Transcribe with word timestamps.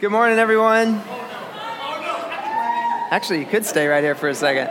Good 0.00 0.10
morning, 0.10 0.40
everyone. 0.40 1.00
Actually, 3.12 3.38
you 3.38 3.46
could 3.46 3.64
stay 3.64 3.86
right 3.86 4.02
here 4.02 4.16
for 4.16 4.28
a 4.28 4.34
second. 4.34 4.66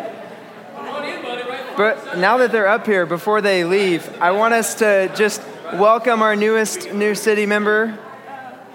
But 1.77 2.17
now 2.17 2.39
that 2.39 2.51
they're 2.51 2.67
up 2.67 2.85
here, 2.85 3.05
before 3.05 3.39
they 3.39 3.63
leave, 3.63 4.21
I 4.21 4.31
want 4.31 4.53
us 4.53 4.75
to 4.75 5.09
just 5.15 5.41
welcome 5.75 6.21
our 6.21 6.35
newest 6.35 6.91
new 6.91 7.15
city 7.15 7.45
member, 7.45 7.97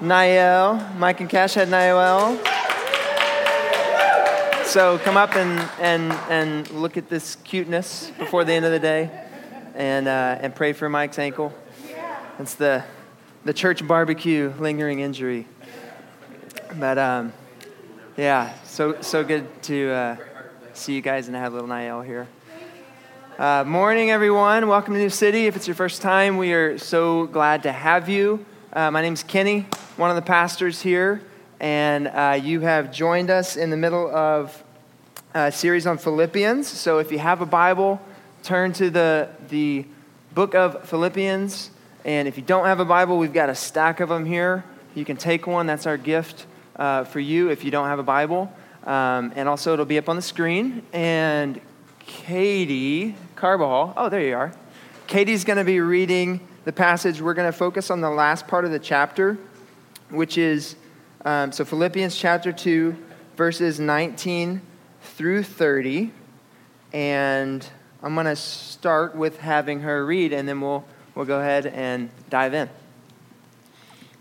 Niel. 0.01 0.83
Mike 0.97 1.21
and 1.21 1.29
Cash 1.29 1.53
had 1.53 1.69
Niel. 1.69 2.39
So 4.65 4.97
come 5.05 5.19
up 5.19 5.37
and, 5.37 5.61
and, 5.81 6.13
and 6.31 6.71
look 6.71 6.97
at 6.97 7.11
this 7.11 7.37
cuteness 7.45 8.11
before 8.19 8.45
the 8.45 8.55
end 8.55 8.65
of 8.65 8.73
the 8.73 8.81
day 8.81 9.11
and, 9.75 10.09
uh, 10.09 10.39
and 10.41 10.55
pray 10.55 10.73
for 10.73 10.89
Mike's 10.89 11.19
ankle. 11.19 11.53
It's 12.39 12.55
the, 12.55 12.85
the 13.45 13.53
church 13.53 13.87
barbecue 13.87 14.55
lingering 14.59 15.01
injury. 15.01 15.47
But 16.79 16.97
um, 16.97 17.33
yeah, 18.17 18.55
so, 18.63 19.01
so 19.01 19.25
good 19.25 19.65
to 19.65 19.91
uh, 19.91 20.17
see 20.75 20.95
you 20.95 21.01
guys 21.01 21.27
and 21.27 21.37
have 21.37 21.53
little 21.53 21.67
Niall 21.67 22.03
here. 22.03 22.29
Uh, 23.37 23.65
morning, 23.67 24.13
everyone. 24.13 24.69
Welcome 24.69 24.95
to 24.95 25.01
New 25.01 25.11
City. 25.11 25.47
If 25.47 25.57
it's 25.57 25.67
your 25.67 25.75
first 25.75 26.03
time, 26.03 26.37
we 26.37 26.53
are 26.53 26.79
so 26.79 27.27
glad 27.27 27.65
to 27.65 27.73
have 27.73 28.09
you. 28.09 28.47
Uh, 28.73 28.93
my 28.93 29.03
name's 29.03 29.25
Kenny, 29.25 29.67
one 29.97 30.11
of 30.11 30.15
the 30.15 30.23
pastors 30.23 30.81
here, 30.81 31.21
and 31.59 32.07
uh, 32.07 32.39
you 32.41 32.61
have 32.61 32.93
joined 32.93 33.29
us 33.29 33.57
in 33.57 33.71
the 33.71 33.77
middle 33.77 34.09
of 34.15 34.63
a 35.35 35.51
series 35.51 35.85
on 35.85 35.99
Philippians. 35.99 36.69
So 36.69 36.99
if 36.99 37.11
you 37.11 37.19
have 37.19 37.41
a 37.41 37.47
Bible, 37.47 38.01
turn 38.45 38.73
to 38.75 38.89
the, 38.89 39.31
the 39.49 39.85
book 40.33 40.55
of 40.55 40.89
Philippians. 40.89 41.73
And 42.05 42.29
if 42.29 42.37
you 42.37 42.45
don't 42.45 42.67
have 42.67 42.79
a 42.79 42.85
Bible, 42.85 43.19
we've 43.19 43.33
got 43.33 43.49
a 43.49 43.55
stack 43.57 43.99
of 43.99 44.09
them 44.11 44.25
here. 44.25 44.63
You 44.95 45.05
can 45.05 45.17
take 45.17 45.49
one, 45.49 45.67
that's 45.67 45.85
our 45.85 45.97
gift 45.97 46.47
uh, 46.79 47.05
for 47.05 47.21
you 47.21 47.51
if 47.51 47.65
you 47.65 47.71
don't 47.71 47.89
have 47.89 47.99
a 47.99 48.05
Bible. 48.05 48.53
Um, 48.85 49.33
and 49.37 49.49
also, 49.49 49.73
it'll 49.73 49.85
be 49.85 49.99
up 49.99 50.09
on 50.09 50.17
the 50.17 50.23
screen. 50.23 50.83
And 50.93 51.61
Katie 52.01 53.15
Carbajal, 53.37 53.95
oh, 53.97 54.09
there 54.09 54.23
you 54.23 54.37
are. 54.37 54.53
Katie's 55.07 55.45
going 55.45 55.59
to 55.59 55.65
be 55.65 55.81
reading 55.81 56.47
the 56.65 56.73
passage. 56.73 57.21
We're 57.21 57.35
going 57.35 57.51
to 57.51 57.57
focus 57.57 57.91
on 57.91 58.01
the 58.01 58.11
last 58.11 58.47
part 58.47 58.65
of 58.65 58.71
the 58.71 58.79
chapter, 58.79 59.39
which 60.11 60.39
is 60.39 60.77
um, 61.25 61.53
so 61.53 61.65
Philippians 61.65 62.17
chapter 62.17 62.53
2, 62.53 62.97
verses 63.37 63.81
19 63.81 64.61
through 65.03 65.43
30. 65.43 66.13
And 66.93 67.67
I'm 68.03 68.15
going 68.15 68.27
to 68.27 68.37
start 68.37 69.17
with 69.17 69.39
having 69.39 69.81
her 69.81 70.07
read, 70.07 70.33
and 70.33 70.49
then 70.49 70.61
we'll, 70.61 70.85
we'll 71.15 71.27
go 71.27 71.41
ahead 71.41 71.67
and 71.67 72.11
dive 72.31 72.55
in. 72.55 72.71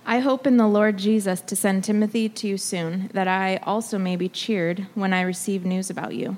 I 0.09 0.19
hope 0.19 0.47
in 0.47 0.55
the 0.55 0.69
Lord 0.69 0.95
Jesus 0.95 1.41
to 1.41 1.53
send 1.58 1.83
Timothy 1.83 2.30
to 2.30 2.47
you 2.47 2.58
soon, 2.58 3.09
that 3.11 3.27
I 3.27 3.58
also 3.58 3.97
may 3.97 4.16
be 4.16 4.30
cheered 4.30 4.88
when 4.95 5.11
I 5.11 5.19
receive 5.19 5.66
news 5.66 5.89
about 5.89 6.16
you. 6.16 6.38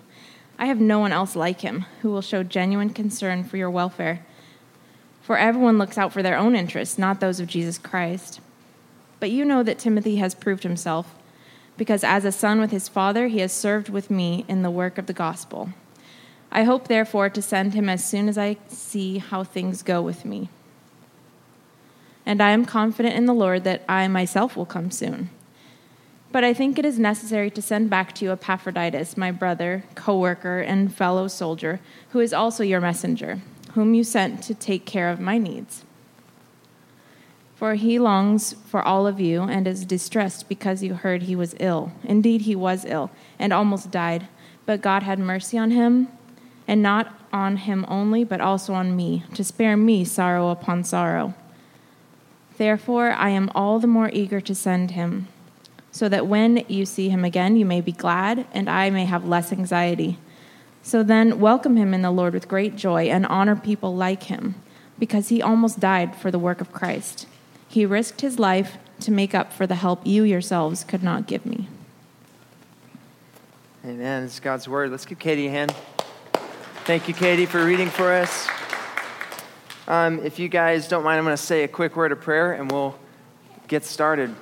I 0.58 0.66
have 0.66 0.81
no 0.81 0.98
one 0.98 1.11
else 1.11 1.36
like 1.36 1.61
him 1.61 1.86
who 2.02 2.09
will 2.09 2.23
show 2.23 2.42
genuine 2.42 2.89
concern 2.89 3.44
for 3.44 3.58
your 3.58 3.70
welfare. 3.70 4.26
For 5.22 5.38
everyone 5.38 5.78
looks 5.78 6.00
out 6.00 6.11
for 6.11 6.23
their 6.23 6.36
own 6.36 6.56
interests, 6.56 6.98
not 6.98 7.20
those 7.20 7.39
of 7.39 7.45
Jesus 7.45 7.78
Christ. 7.78 8.39
But 9.20 9.30
you 9.30 9.45
know 9.45 9.61
that 9.61 9.78
Timothy 9.78 10.16
has 10.16 10.33
proved 10.33 10.64
himself, 10.64 11.14
because 11.78 12.04
as 12.04 12.26
a 12.26 12.31
son 12.31 12.59
with 12.59 12.72
his 12.72 12.88
father, 12.88 13.28
he 13.28 13.38
has 13.38 13.54
served 13.54 13.88
with 13.88 14.09
me 14.09 14.45
in 14.48 14.64
the 14.64 14.72
work 14.72 14.98
of 14.98 15.06
the 15.06 15.14
gospel. 15.14 15.70
I 16.52 16.64
hope, 16.64 16.88
therefore, 16.88 17.30
to 17.30 17.42
send 17.44 17.76
him 17.76 17.88
as 17.88 18.04
soon 18.04 18.30
as 18.30 18.38
I 18.39 18.58
see 18.67 19.20
how 19.20 19.44
things 19.44 19.83
go 19.83 20.02
with 20.02 20.26
me 20.26 20.50
and 22.30 22.44
I 22.44 22.52
am 22.52 22.64
confident 22.64 23.16
in 23.16 23.26
the 23.26 23.34
Lord 23.34 23.64
that 23.64 23.82
I 23.90 24.08
myself 24.08 24.56
will 24.56 24.68
come 24.68 24.92
soon. 24.92 25.32
But 26.32 26.44
I 26.44 26.54
think 26.54 26.78
it 26.78 26.86
is 26.86 27.00
necessary 27.00 27.50
to 27.50 27.60
send 27.60 27.90
back 27.90 28.14
to 28.14 28.26
you 28.26 28.32
Epaphroditus, 28.32 29.18
my 29.18 29.32
brother, 29.32 29.84
co 29.96 30.16
worker, 30.20 30.60
and 30.60 30.94
fellow 30.94 31.28
soldier, 31.28 31.80
who 32.12 32.20
is 32.20 32.32
also 32.32 32.64
your 32.64 32.82
messenger, 32.82 33.42
whom 33.73 33.95
you 33.95 34.04
sent 34.04 34.44
to 34.44 34.54
take 34.54 34.86
care 34.86 35.10
of 35.10 35.20
my 35.20 35.39
needs. 35.39 35.86
For 37.56 37.73
he 37.73 37.98
longs 37.98 38.54
for 38.68 38.84
all 38.84 39.08
of 39.08 39.20
you 39.20 39.42
and 39.42 39.68
is 39.68 39.84
distressed 39.84 40.48
because 40.48 40.84
you 40.84 40.94
heard 40.94 41.23
he 41.23 41.36
was 41.36 41.56
ill. 41.60 41.94
Indeed, 42.04 42.42
he 42.42 42.56
was 42.56 42.86
ill 42.86 43.10
and 43.39 43.52
almost 43.52 43.89
died, 43.89 44.28
but 44.68 44.84
God 44.84 45.02
had 45.02 45.18
mercy 45.18 45.58
on 45.58 45.72
him, 45.72 46.10
and 46.68 46.84
not 46.84 47.12
on 47.34 47.58
him 47.58 47.88
only, 47.88 48.23
but 48.23 48.39
also 48.39 48.76
on 48.76 48.95
me, 48.95 49.23
to 49.34 49.44
spare 49.44 49.76
me 49.76 50.06
sorrow 50.06 50.50
upon 50.50 50.84
sorrow. 50.84 51.34
Therefore, 52.59 53.14
I 53.14 53.30
am 53.30 53.49
all 53.55 53.80
the 53.80 53.87
more 53.87 54.09
eager 54.11 54.42
to 54.42 54.53
send 54.53 54.92
him, 54.92 55.30
so 55.93 56.09
that 56.09 56.27
when 56.27 56.65
you 56.67 56.86
see 56.86 57.08
him 57.08 57.23
again, 57.23 57.55
you 57.55 57.65
may 57.65 57.80
be 57.80 57.93
glad, 57.93 58.45
and 58.52 58.70
I 58.70 58.89
may 58.89 59.05
have 59.05 59.25
less 59.25 59.53
anxiety. 59.53 60.17
So 60.83 61.02
then, 61.02 61.39
welcome 61.39 61.77
him 61.77 61.93
in 61.93 62.02
the 62.02 62.11
Lord 62.11 62.33
with 62.33 62.49
great 62.49 62.75
joy, 62.75 63.05
and 63.05 63.25
honor 63.27 63.55
people 63.55 63.95
like 63.95 64.23
him, 64.23 64.55
because 64.99 65.30
he 65.30 65.42
almost 65.42 65.80
died 65.80 66.17
for 66.17 66.31
the 66.31 66.37
work 66.37 66.59
of 66.59 66.73
Christ. 66.73 67.27
He 67.70 67.86
risked 67.86 68.20
his 68.20 68.39
life 68.39 68.77
to 68.99 69.09
make 69.09 69.33
up 69.33 69.53
for 69.53 69.65
the 69.65 69.76
help 69.76 70.05
you 70.05 70.23
yourselves 70.23 70.83
could 70.83 71.02
not 71.02 71.27
give 71.27 71.45
me. 71.45 71.70
Amen. 73.86 74.26
It's 74.26 74.41
God's 74.41 74.67
word. 74.67 74.91
Let's 74.91 75.05
give 75.05 75.17
Katie 75.17 75.47
a 75.47 75.49
hand. 75.49 75.73
Thank 76.83 77.08
you, 77.08 77.14
Katie, 77.14 77.45
for 77.45 77.64
reading 77.64 77.87
for 77.89 78.11
us. 78.11 78.49
Um, 79.89 80.23
if 80.23 80.38
you 80.38 80.50
guys 80.50 80.88
don't 80.88 81.04
mind, 81.04 81.17
I'm 81.17 81.23
going 81.23 81.36
to 81.36 81.42
say 81.42 81.64
a 81.64 81.67
quick 81.67 81.95
word 81.95 82.11
of 82.11 82.22
prayer 82.22 82.54
and 82.54 82.72
we'll 82.72 82.94
get 83.67 83.83
started. 83.83 84.36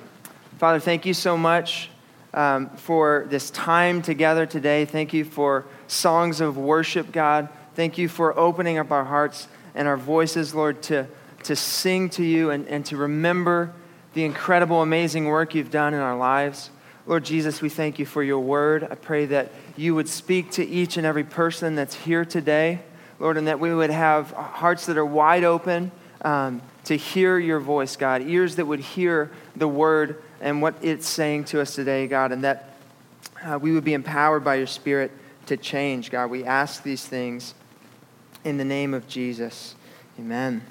Father, 0.58 0.78
thank 0.78 1.06
you 1.06 1.14
so 1.14 1.38
much 1.38 1.88
um, 2.34 2.68
for 2.76 3.24
this 3.30 3.48
time 3.48 4.02
together 4.02 4.44
today. 4.44 4.84
Thank 4.84 5.14
you 5.14 5.24
for 5.24 5.64
songs 5.86 6.42
of 6.42 6.58
worship, 6.58 7.12
God. 7.12 7.48
Thank 7.74 7.96
you 7.96 8.10
for 8.10 8.38
opening 8.38 8.76
up 8.76 8.92
our 8.92 9.06
hearts 9.06 9.48
and 9.74 9.88
our 9.88 9.96
voices, 9.96 10.54
Lord, 10.54 10.82
to, 10.82 11.06
to 11.44 11.56
sing 11.56 12.10
to 12.10 12.22
you 12.22 12.50
and, 12.50 12.68
and 12.68 12.84
to 12.84 12.98
remember 12.98 13.72
the 14.12 14.26
incredible, 14.26 14.82
amazing 14.82 15.24
work 15.24 15.54
you've 15.54 15.70
done 15.70 15.94
in 15.94 16.00
our 16.00 16.18
lives. 16.18 16.68
Lord 17.06 17.24
Jesus, 17.24 17.62
we 17.62 17.70
thank 17.70 17.98
you 17.98 18.04
for 18.04 18.22
your 18.22 18.40
word. 18.40 18.86
I 18.90 18.96
pray 18.96 19.24
that 19.24 19.50
you 19.78 19.94
would 19.94 20.10
speak 20.10 20.50
to 20.52 20.66
each 20.66 20.98
and 20.98 21.06
every 21.06 21.24
person 21.24 21.74
that's 21.74 21.94
here 21.94 22.26
today. 22.26 22.80
Lord, 23.18 23.36
and 23.36 23.48
that 23.48 23.60
we 23.60 23.74
would 23.74 23.90
have 23.90 24.30
hearts 24.30 24.86
that 24.86 24.96
are 24.96 25.06
wide 25.06 25.44
open 25.44 25.90
um, 26.22 26.62
to 26.84 26.96
hear 26.96 27.38
your 27.38 27.60
voice, 27.60 27.96
God, 27.96 28.22
ears 28.22 28.56
that 28.56 28.66
would 28.66 28.80
hear 28.80 29.30
the 29.56 29.68
word 29.68 30.22
and 30.40 30.62
what 30.62 30.74
it's 30.82 31.08
saying 31.08 31.44
to 31.44 31.60
us 31.60 31.74
today, 31.74 32.06
God, 32.06 32.32
and 32.32 32.44
that 32.44 32.76
uh, 33.44 33.58
we 33.60 33.72
would 33.72 33.84
be 33.84 33.94
empowered 33.94 34.44
by 34.44 34.56
your 34.56 34.66
Spirit 34.66 35.10
to 35.46 35.56
change, 35.56 36.10
God. 36.10 36.30
We 36.30 36.44
ask 36.44 36.82
these 36.82 37.06
things 37.06 37.54
in 38.44 38.56
the 38.56 38.64
name 38.64 38.94
of 38.94 39.08
Jesus. 39.08 39.74
Amen. 40.18 40.62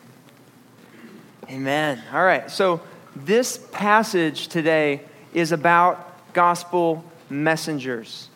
Amen. 1.50 2.02
All 2.14 2.24
right, 2.24 2.50
so 2.50 2.82
this 3.16 3.58
passage 3.72 4.48
today 4.48 5.02
is 5.34 5.52
about 5.52 6.34
gospel 6.34 7.04
messengers, 7.30 8.30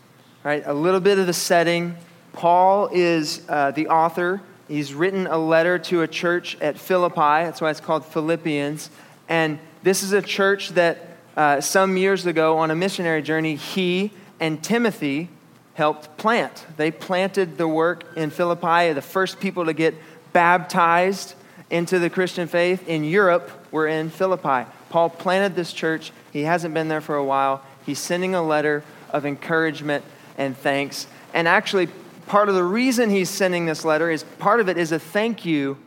right? 0.44 0.64
A 0.66 0.74
little 0.74 1.00
bit 1.00 1.20
of 1.20 1.28
the 1.28 1.34
setting. 1.34 1.96
Paul 2.34 2.90
is 2.92 3.42
uh, 3.50 3.72
the 3.72 3.88
author. 3.88 4.42
He's 4.68 4.94
written 4.94 5.28
a 5.28 5.38
letter 5.38 5.78
to 5.80 6.02
a 6.02 6.08
church 6.08 6.58
at 6.62 6.78
Philippi. 6.78 7.16
That's 7.16 7.62
why 7.62 7.72
it's 7.72 7.82
called 7.82 8.06
Philippians. 8.06 8.90
And 9.28 9.60
this 9.84 10.04
is 10.04 10.14
a 10.14 10.22
church 10.22 10.70
that 10.70 11.18
uh, 11.36 11.62
some 11.62 11.98
years 11.98 12.26
ago 12.26 12.58
on 12.58 12.72
a 12.72 12.76
missionary 12.76 13.22
journey, 13.22 13.56
he 13.56 14.12
and 14.40 14.64
Timothy 14.64 15.30
helped 15.74 16.18
plant. 16.18 16.66
They 16.78 16.92
planted 16.92 17.58
the 17.58 17.68
work 17.68 18.06
in 18.16 18.30
Philippi, 18.30 18.94
the 18.94 19.02
first 19.02 19.40
people 19.40 19.66
to 19.66 19.74
get 19.74 19.96
baptized 20.34 21.36
into 21.70 22.00
the 22.00 22.10
Christian 22.10 22.48
faith 22.48 22.88
in 22.88 23.04
Europe 23.04 23.50
were 23.72 23.88
in 23.88 24.10
Philippi. 24.10 24.70
Paul 24.90 25.10
planted 25.10 25.56
this 25.56 25.72
church. 25.72 26.12
He 26.34 26.42
hasn't 26.42 26.74
been 26.74 26.90
there 26.90 27.02
for 27.02 27.16
a 27.16 27.24
while. 27.24 27.64
He's 27.86 28.00
sending 28.00 28.36
a 28.36 28.44
letter 28.44 28.84
of 29.10 29.26
encouragement 29.26 30.04
and 30.38 30.56
thanks. 30.58 31.08
And 31.34 31.48
actually, 31.48 31.88
part 32.32 32.48
of 32.48 32.56
the 32.56 32.64
reason 32.64 33.10
he's 33.10 33.30
sending 33.30 33.66
this 33.66 33.84
letter 33.84 34.10
is 34.10 34.24
part 34.40 34.62
of 34.62 34.70
it 34.70 34.78
is 34.78 34.94
a 34.94 35.00
thank 35.00 35.44
you 35.44 35.78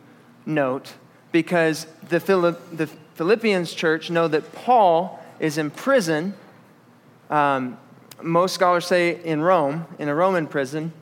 note 0.45 0.93
because 1.31 1.87
the, 2.09 2.19
Philipp, 2.19 2.61
the 2.71 2.85
Philippians 3.15 3.73
church 3.73 4.11
know 4.11 4.27
that 4.27 4.53
Paul 4.53 5.19
is 5.39 5.57
in 5.57 5.71
prison. 5.71 6.35
Um, 7.31 7.79
most 8.21 8.53
scholars 8.53 8.85
say 8.85 9.23
in 9.23 9.41
Rome, 9.41 9.87
in 9.97 10.07
a 10.07 10.13
Roman 10.13 10.45
prison. 10.45 10.93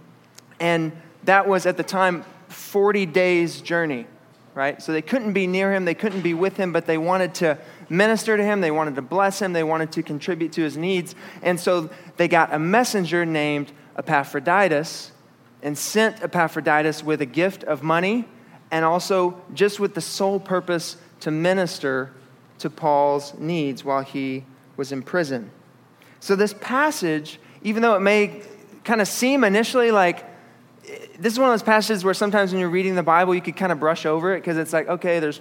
And 0.61 0.93
that 1.25 1.45
was 1.45 1.65
at 1.65 1.75
the 1.75 1.83
time 1.83 2.23
40 2.47 3.05
days' 3.07 3.59
journey, 3.59 4.07
right? 4.55 4.81
So 4.81 4.93
they 4.93 5.01
couldn't 5.01 5.33
be 5.33 5.45
near 5.45 5.73
him, 5.73 5.83
they 5.83 5.93
couldn't 5.93 6.21
be 6.21 6.33
with 6.33 6.55
him, 6.55 6.71
but 6.71 6.85
they 6.85 6.97
wanted 6.97 7.33
to 7.35 7.57
minister 7.89 8.37
to 8.37 8.43
him, 8.45 8.61
they 8.61 8.71
wanted 8.71 8.95
to 8.95 9.01
bless 9.01 9.41
him, 9.41 9.51
they 9.51 9.65
wanted 9.65 9.91
to 9.91 10.03
contribute 10.03 10.53
to 10.53 10.61
his 10.61 10.77
needs. 10.77 11.15
And 11.41 11.59
so 11.59 11.89
they 12.15 12.29
got 12.29 12.53
a 12.53 12.59
messenger 12.59 13.25
named 13.25 13.73
Epaphroditus 13.97 15.11
and 15.63 15.75
sent 15.75 16.21
Epaphroditus 16.21 17.04
with 17.04 17.21
a 17.21 17.25
gift 17.25 17.63
of 17.63 17.81
money 17.81 18.25
and 18.69 18.86
also 18.86 19.42
just 19.54 19.80
with 19.80 19.95
the 19.95 20.01
sole 20.01 20.39
purpose 20.39 20.98
to 21.21 21.31
minister 21.31 22.12
to 22.60 22.69
Paul's 22.69 23.33
needs 23.39 23.83
while 23.83 24.04
he 24.04 24.45
was 24.77 24.92
in 24.92 25.01
prison. 25.01 25.50
So, 26.19 26.36
this 26.36 26.54
passage, 26.54 27.39
even 27.63 27.81
though 27.81 27.95
it 27.95 28.01
may 28.01 28.44
kind 28.83 29.01
of 29.01 29.07
seem 29.07 29.44
initially 29.44 29.92
like 29.92 30.25
this 31.18 31.33
is 31.33 31.39
one 31.39 31.50
of 31.50 31.54
those 31.54 31.63
passages 31.63 32.04
where 32.04 32.13
sometimes 32.13 32.51
when 32.51 32.60
you're 32.60 32.69
reading 32.69 32.95
the 32.95 33.04
Bible, 33.04 33.33
you 33.33 33.42
could 33.42 33.56
kind 33.56 33.71
of 33.71 33.80
brush 33.80 34.06
over 34.06 34.33
it 34.33 34.42
because 34.42 34.57
it's 34.57 34.74
like, 34.74 34.88
okay, 34.89 35.19
there's, 35.19 35.39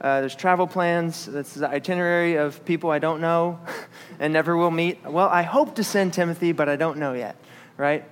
uh, 0.00 0.20
there's 0.20 0.36
travel 0.36 0.66
plans, 0.66 1.26
this 1.26 1.54
is 1.54 1.60
the 1.60 1.68
itinerary 1.68 2.36
of 2.36 2.64
people 2.64 2.90
I 2.90 3.00
don't 3.00 3.20
know 3.20 3.58
and 4.20 4.32
never 4.32 4.56
will 4.56 4.70
meet. 4.70 5.02
Well, 5.04 5.28
I 5.28 5.42
hope 5.42 5.74
to 5.76 5.84
send 5.84 6.12
Timothy, 6.12 6.52
but 6.52 6.68
I 6.68 6.76
don't 6.76 6.98
know 6.98 7.14
yet, 7.14 7.36
right? 7.76 8.04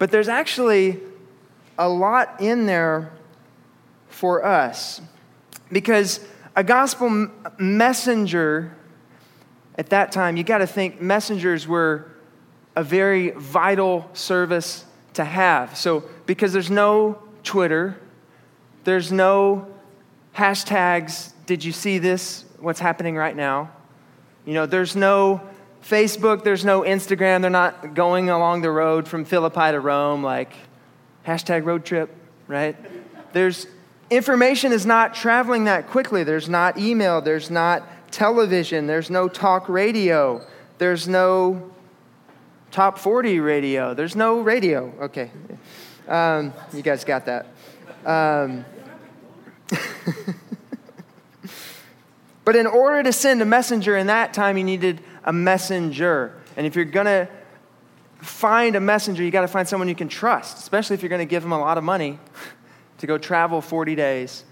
But 0.00 0.10
there's 0.10 0.28
actually 0.28 0.98
a 1.78 1.86
lot 1.86 2.40
in 2.40 2.64
there 2.64 3.12
for 4.08 4.42
us 4.42 5.02
because 5.70 6.20
a 6.56 6.64
gospel 6.64 7.28
messenger 7.58 8.74
at 9.76 9.90
that 9.90 10.10
time, 10.10 10.38
you 10.38 10.42
got 10.42 10.58
to 10.58 10.66
think 10.66 11.02
messengers 11.02 11.68
were 11.68 12.10
a 12.74 12.82
very 12.82 13.32
vital 13.32 14.08
service 14.14 14.86
to 15.14 15.24
have. 15.24 15.76
So, 15.76 16.04
because 16.24 16.54
there's 16.54 16.70
no 16.70 17.22
Twitter, 17.42 18.00
there's 18.84 19.12
no 19.12 19.68
hashtags, 20.34 21.34
did 21.44 21.62
you 21.62 21.72
see 21.72 21.98
this? 21.98 22.46
What's 22.58 22.80
happening 22.80 23.16
right 23.16 23.36
now? 23.36 23.70
You 24.46 24.54
know, 24.54 24.64
there's 24.64 24.96
no 24.96 25.42
Facebook, 25.82 26.44
there's 26.44 26.64
no 26.64 26.82
Instagram. 26.82 27.40
They're 27.40 27.50
not 27.50 27.94
going 27.94 28.30
along 28.30 28.62
the 28.62 28.70
road 28.70 29.08
from 29.08 29.24
Philippi 29.24 29.72
to 29.72 29.80
Rome, 29.80 30.22
like 30.22 30.52
hashtag 31.26 31.64
road 31.64 31.84
trip, 31.84 32.14
right? 32.46 32.76
There's 33.32 33.66
information 34.10 34.72
is 34.72 34.84
not 34.84 35.14
traveling 35.14 35.64
that 35.64 35.88
quickly. 35.88 36.24
There's 36.24 36.48
not 36.48 36.78
email, 36.78 37.20
there's 37.20 37.50
not 37.50 37.82
television, 38.10 38.86
there's 38.86 39.10
no 39.10 39.28
talk 39.28 39.68
radio, 39.68 40.44
there's 40.78 41.06
no 41.08 41.70
top 42.70 42.98
40 42.98 43.40
radio, 43.40 43.94
there's 43.94 44.16
no 44.16 44.40
radio. 44.40 44.92
Okay. 45.00 45.30
Um, 46.08 46.52
you 46.72 46.82
guys 46.82 47.04
got 47.04 47.26
that. 47.26 47.46
Um, 48.04 48.64
but 52.44 52.56
in 52.56 52.66
order 52.66 53.02
to 53.04 53.12
send 53.12 53.42
a 53.42 53.44
messenger 53.44 53.96
in 53.96 54.08
that 54.08 54.34
time, 54.34 54.58
you 54.58 54.64
needed 54.64 55.00
a 55.30 55.32
messenger. 55.32 56.34
And 56.56 56.66
if 56.66 56.74
you're 56.74 56.84
going 56.84 57.06
to 57.06 57.28
find 58.16 58.74
a 58.74 58.80
messenger, 58.80 59.22
you 59.22 59.30
got 59.30 59.42
to 59.42 59.48
find 59.48 59.66
someone 59.66 59.88
you 59.88 59.94
can 59.94 60.08
trust, 60.08 60.58
especially 60.58 60.94
if 60.94 61.02
you're 61.02 61.08
going 61.08 61.20
to 61.20 61.24
give 61.24 61.44
them 61.44 61.52
a 61.52 61.58
lot 61.60 61.78
of 61.78 61.84
money 61.84 62.18
to 62.98 63.06
go 63.06 63.16
travel 63.16 63.60
40 63.60 63.94
days 63.94 64.44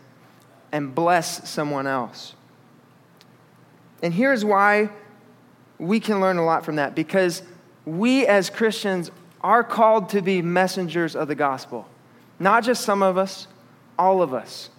and 0.71 0.95
bless 0.95 1.51
someone 1.51 1.89
else. 1.89 2.37
And 4.05 4.15
here's 4.15 4.45
why 4.45 4.91
we 5.79 5.99
can 5.99 6.21
learn 6.21 6.37
a 6.37 6.45
lot 6.45 6.65
from 6.65 6.77
that 6.77 6.95
because 6.95 7.43
we 7.85 8.25
as 8.25 8.49
Christians 8.49 9.11
are 9.41 9.65
called 9.65 10.11
to 10.11 10.23
be 10.23 10.43
messengers 10.43 11.17
of 11.17 11.27
the 11.27 11.35
gospel. 11.35 11.89
Not 12.39 12.63
just 12.63 12.85
some 12.85 13.03
of 13.03 13.19
us, 13.19 13.49
all 13.99 14.23
of 14.23 14.33
us. 14.33 14.71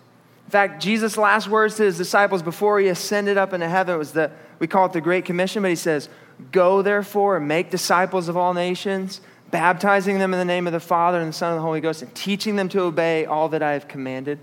In 0.45 0.51
fact, 0.51 0.81
Jesus' 0.81 1.17
last 1.17 1.49
words 1.49 1.75
to 1.75 1.83
his 1.83 1.97
disciples 1.97 2.41
before 2.41 2.79
he 2.79 2.87
ascended 2.87 3.37
up 3.37 3.51
into 3.51 3.67
heaven 3.67 3.97
was 3.97 4.13
the, 4.13 4.31
we 4.59 4.67
call 4.67 4.85
it 4.85 4.94
the 4.94 5.01
Great 5.01 5.25
Commission, 5.25 5.61
but 5.61 5.69
he 5.69 5.75
says, 5.75 6.09
Go 6.51 6.81
therefore 6.81 7.38
and 7.38 7.47
make 7.47 7.69
disciples 7.69 8.29
of 8.29 8.38
all 8.38 8.53
nations, 8.53 9.21
baptizing 9.51 10.19
them 10.19 10.33
in 10.33 10.39
the 10.39 10.45
name 10.45 10.67
of 10.67 10.73
the 10.73 10.79
Father 10.79 11.19
and 11.19 11.29
the 11.29 11.33
Son 11.33 11.51
and 11.51 11.57
the 11.57 11.63
Holy 11.63 11.81
Ghost, 11.81 12.01
and 12.01 12.13
teaching 12.15 12.56
them 12.56 12.69
to 12.69 12.81
obey 12.81 13.25
all 13.25 13.50
that 13.50 13.63
I 13.63 13.73
have 13.73 13.88
commanded. 13.88 14.39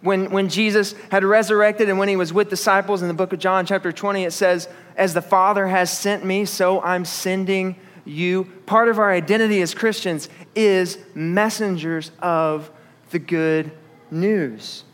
When, 0.00 0.30
when 0.30 0.48
Jesus 0.48 0.94
had 1.10 1.24
resurrected 1.24 1.88
and 1.88 1.98
when 1.98 2.08
he 2.08 2.16
was 2.16 2.32
with 2.32 2.50
disciples 2.50 3.02
in 3.02 3.08
the 3.08 3.14
book 3.14 3.32
of 3.32 3.38
John, 3.38 3.64
chapter 3.64 3.90
20, 3.90 4.24
it 4.24 4.32
says, 4.32 4.68
As 4.96 5.14
the 5.14 5.22
Father 5.22 5.66
has 5.66 5.96
sent 5.96 6.24
me, 6.24 6.44
so 6.44 6.80
I'm 6.82 7.04
sending 7.04 7.76
you. 8.04 8.44
Part 8.66 8.88
of 8.88 8.98
our 8.98 9.10
identity 9.10 9.62
as 9.62 9.74
Christians 9.74 10.28
is 10.54 10.98
messengers 11.14 12.10
of 12.20 12.70
the 13.10 13.18
good 13.18 13.72
news. 14.10 14.84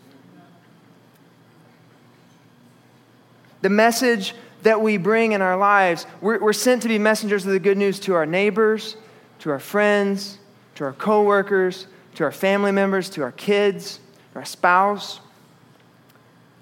The 3.62 3.68
message 3.68 4.34
that 4.62 4.80
we 4.80 4.96
bring 4.96 5.32
in 5.32 5.42
our 5.42 5.56
lives, 5.56 6.06
we're, 6.20 6.38
we're 6.38 6.52
sent 6.52 6.82
to 6.82 6.88
be 6.88 6.98
messengers 6.98 7.46
of 7.46 7.52
the 7.52 7.60
good 7.60 7.78
news 7.78 8.00
to 8.00 8.14
our 8.14 8.26
neighbors, 8.26 8.96
to 9.40 9.50
our 9.50 9.58
friends, 9.58 10.38
to 10.76 10.84
our 10.84 10.92
coworkers, 10.92 11.86
to 12.14 12.24
our 12.24 12.32
family 12.32 12.72
members, 12.72 13.10
to 13.10 13.22
our 13.22 13.32
kids, 13.32 14.00
our 14.34 14.44
spouse. 14.44 15.20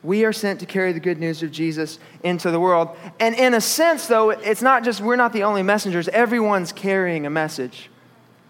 We 0.03 0.25
are 0.25 0.33
sent 0.33 0.61
to 0.61 0.67
carry 0.67 0.93
the 0.93 1.01
good 1.01 1.19
news 1.19 1.43
of 1.43 1.51
Jesus 1.51 1.99
into 2.23 2.51
the 2.51 2.61
world. 2.61 2.97
And 3.19 3.35
in 3.35 3.55
a 3.55 3.61
sense, 3.61 4.07
though, 4.07 4.31
it's 4.31 4.63
not 4.63 4.85
just 4.85 5.01
we're 5.01 5.17
not 5.17 5.33
the 5.33 5.43
only 5.43 5.63
messengers, 5.63 6.09
everyone's 6.09 6.73
carrying 6.73 7.27
a 7.27 7.31
message. 7.31 7.91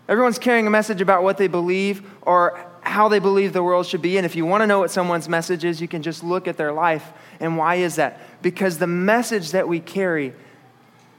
Everyone's 0.09 0.39
carrying 0.39 0.67
a 0.67 0.71
message 0.71 1.01
about 1.01 1.23
what 1.23 1.37
they 1.37 1.49
believe 1.49 2.03
or 2.23 2.59
how 2.81 3.09
they 3.09 3.19
believe 3.19 3.53
the 3.53 3.63
world 3.63 3.87
should 3.87 4.03
be. 4.03 4.17
And 4.17 4.25
if 4.25 4.35
you 4.35 4.47
want 4.47 4.63
to 4.63 4.67
know 4.67 4.79
what 4.79 4.91
someone's 4.91 5.29
message 5.29 5.65
is, 5.65 5.81
you 5.81 5.89
can 5.89 6.03
just 6.03 6.25
look 6.25 6.49
at 6.49 6.57
their 6.57 6.73
life. 6.73 7.13
And 7.41 7.59
why 7.59 7.77
is 7.77 7.97
that? 7.97 8.21
Because 8.43 8.79
the 8.79 8.87
message 8.87 9.51
that 9.53 9.69
we 9.69 9.81
carry 9.81 10.33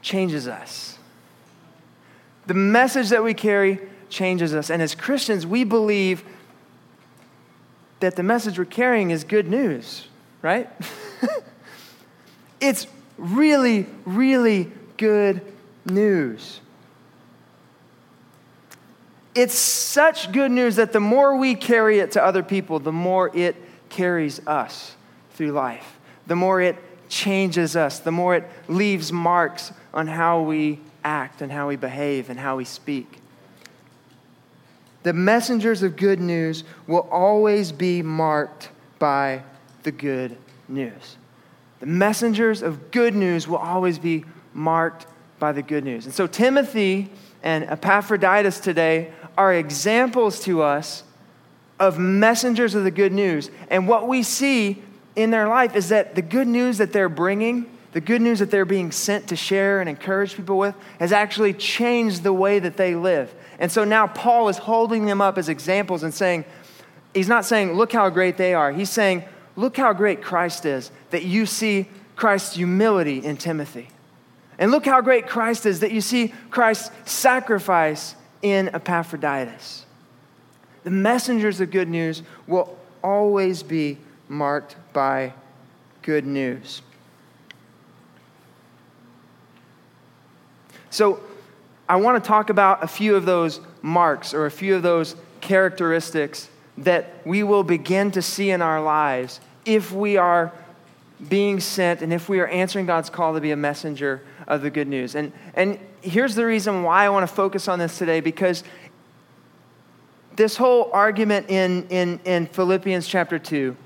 changes 0.02 0.48
us. 0.48 0.98
The 2.46 2.54
message 2.54 3.10
that 3.10 3.22
we 3.22 3.34
carry 3.34 3.78
changes 4.08 4.54
us. 4.54 4.70
And 4.70 4.80
as 4.82 4.94
Christians, 4.94 5.46
we 5.46 5.64
believe 5.64 6.24
that 8.00 8.16
the 8.16 8.22
message 8.22 8.58
we're 8.58 8.64
carrying 8.64 9.10
is 9.10 9.24
good 9.24 9.46
news 9.48 10.06
right? 10.42 10.68
it's 12.60 12.86
really, 13.16 13.86
really 14.04 14.70
good 14.96 15.40
news. 15.84 16.60
It's 19.34 19.54
such 19.54 20.32
good 20.32 20.50
news 20.50 20.76
that 20.76 20.92
the 20.92 21.00
more 21.00 21.36
we 21.36 21.54
carry 21.54 22.00
it 22.00 22.12
to 22.12 22.24
other 22.24 22.42
people, 22.42 22.78
the 22.80 22.92
more 22.92 23.34
it 23.36 23.56
carries 23.88 24.44
us 24.46 24.96
through 25.34 25.52
life, 25.52 25.98
the 26.26 26.36
more 26.36 26.60
it 26.60 26.76
changes 27.10 27.76
us, 27.76 27.98
the 27.98 28.12
more 28.12 28.36
it 28.36 28.48
leaves 28.68 29.12
marks 29.12 29.72
on 29.92 30.06
how 30.06 30.40
we 30.40 30.80
act 31.04 31.42
and 31.42 31.52
how 31.52 31.68
we 31.68 31.76
behave 31.76 32.30
and 32.30 32.40
how 32.40 32.56
we 32.56 32.64
speak. 32.64 33.18
The 35.02 35.12
messengers 35.12 35.82
of 35.82 35.96
good 35.96 36.20
news 36.20 36.64
will 36.86 37.08
always 37.10 37.72
be 37.72 38.00
marked 38.00 38.70
by 38.98 39.42
the 39.82 39.90
good 39.90 40.36
news. 40.68 41.16
The 41.80 41.86
messengers 41.86 42.62
of 42.62 42.90
good 42.90 43.14
news 43.14 43.48
will 43.48 43.58
always 43.58 43.98
be 43.98 44.24
marked 44.52 45.06
by 45.38 45.52
the 45.52 45.62
good 45.62 45.84
news. 45.84 46.04
And 46.04 46.14
so 46.14 46.26
Timothy 46.26 47.10
and 47.42 47.64
Epaphroditus 47.64 48.60
today 48.60 49.12
are 49.36 49.54
examples 49.54 50.40
to 50.40 50.62
us 50.62 51.02
of 51.78 51.98
messengers 51.98 52.74
of 52.74 52.84
the 52.84 52.90
good 52.90 53.12
news. 53.12 53.50
And 53.70 53.88
what 53.88 54.06
we 54.06 54.22
see 54.22 54.82
in 55.22 55.30
their 55.30 55.48
life 55.48 55.76
is 55.76 55.88
that 55.90 56.14
the 56.14 56.22
good 56.22 56.48
news 56.48 56.78
that 56.78 56.92
they're 56.92 57.08
bringing, 57.08 57.66
the 57.92 58.00
good 58.00 58.22
news 58.22 58.38
that 58.38 58.50
they're 58.50 58.64
being 58.64 58.92
sent 58.92 59.28
to 59.28 59.36
share 59.36 59.80
and 59.80 59.88
encourage 59.88 60.36
people 60.36 60.58
with, 60.58 60.74
has 60.98 61.12
actually 61.12 61.52
changed 61.52 62.22
the 62.22 62.32
way 62.32 62.58
that 62.58 62.76
they 62.76 62.94
live. 62.94 63.34
And 63.58 63.70
so 63.70 63.84
now 63.84 64.06
Paul 64.06 64.48
is 64.48 64.58
holding 64.58 65.06
them 65.06 65.20
up 65.20 65.38
as 65.38 65.48
examples 65.48 66.02
and 66.02 66.14
saying, 66.14 66.44
he's 67.14 67.28
not 67.28 67.44
saying, 67.44 67.74
look 67.74 67.92
how 67.92 68.08
great 68.08 68.36
they 68.36 68.54
are. 68.54 68.72
He's 68.72 68.90
saying, 68.90 69.24
Look 69.56 69.76
how 69.76 69.92
great 69.92 70.22
Christ 70.22 70.64
is 70.64 70.90
that 71.10 71.24
you 71.24 71.44
see 71.44 71.86
Christ's 72.16 72.56
humility 72.56 73.18
in 73.18 73.36
Timothy. 73.36 73.88
And 74.58 74.70
look 74.70 74.86
how 74.86 75.02
great 75.02 75.26
Christ 75.26 75.66
is 75.66 75.80
that 75.80 75.92
you 75.92 76.00
see 76.00 76.32
Christ's 76.50 76.90
sacrifice 77.10 78.14
in 78.42 78.68
Epaphroditus. 78.74 79.84
The 80.84 80.90
messengers 80.90 81.60
of 81.60 81.70
good 81.70 81.88
news 81.88 82.22
will 82.46 82.78
always 83.02 83.62
be 83.62 83.98
marked 84.30 84.76
by 84.92 85.34
good 86.02 86.24
news. 86.24 86.82
So, 90.88 91.20
I 91.88 91.96
want 91.96 92.22
to 92.22 92.26
talk 92.26 92.50
about 92.50 92.84
a 92.84 92.86
few 92.86 93.16
of 93.16 93.26
those 93.26 93.60
marks 93.82 94.32
or 94.32 94.46
a 94.46 94.50
few 94.50 94.76
of 94.76 94.82
those 94.82 95.16
characteristics 95.40 96.48
that 96.78 97.26
we 97.26 97.42
will 97.42 97.64
begin 97.64 98.12
to 98.12 98.22
see 98.22 98.50
in 98.50 98.62
our 98.62 98.80
lives 98.80 99.40
if 99.64 99.90
we 99.90 100.16
are 100.16 100.52
being 101.28 101.58
sent 101.58 102.00
and 102.00 102.12
if 102.12 102.28
we 102.28 102.38
are 102.38 102.46
answering 102.46 102.86
God's 102.86 103.10
call 103.10 103.34
to 103.34 103.40
be 103.40 103.50
a 103.50 103.56
messenger 103.56 104.22
of 104.46 104.62
the 104.62 104.70
good 104.70 104.86
news. 104.86 105.16
And, 105.16 105.32
and 105.54 105.80
here's 106.00 106.36
the 106.36 106.46
reason 106.46 106.84
why 106.84 107.04
I 107.04 107.08
want 107.08 107.28
to 107.28 107.34
focus 107.34 107.66
on 107.66 107.80
this 107.80 107.98
today 107.98 108.20
because 108.20 108.62
this 110.36 110.56
whole 110.56 110.90
argument 110.92 111.50
in, 111.50 111.88
in, 111.88 112.20
in 112.24 112.46
Philippians 112.46 113.06
chapter 113.08 113.38
2, 113.38 113.76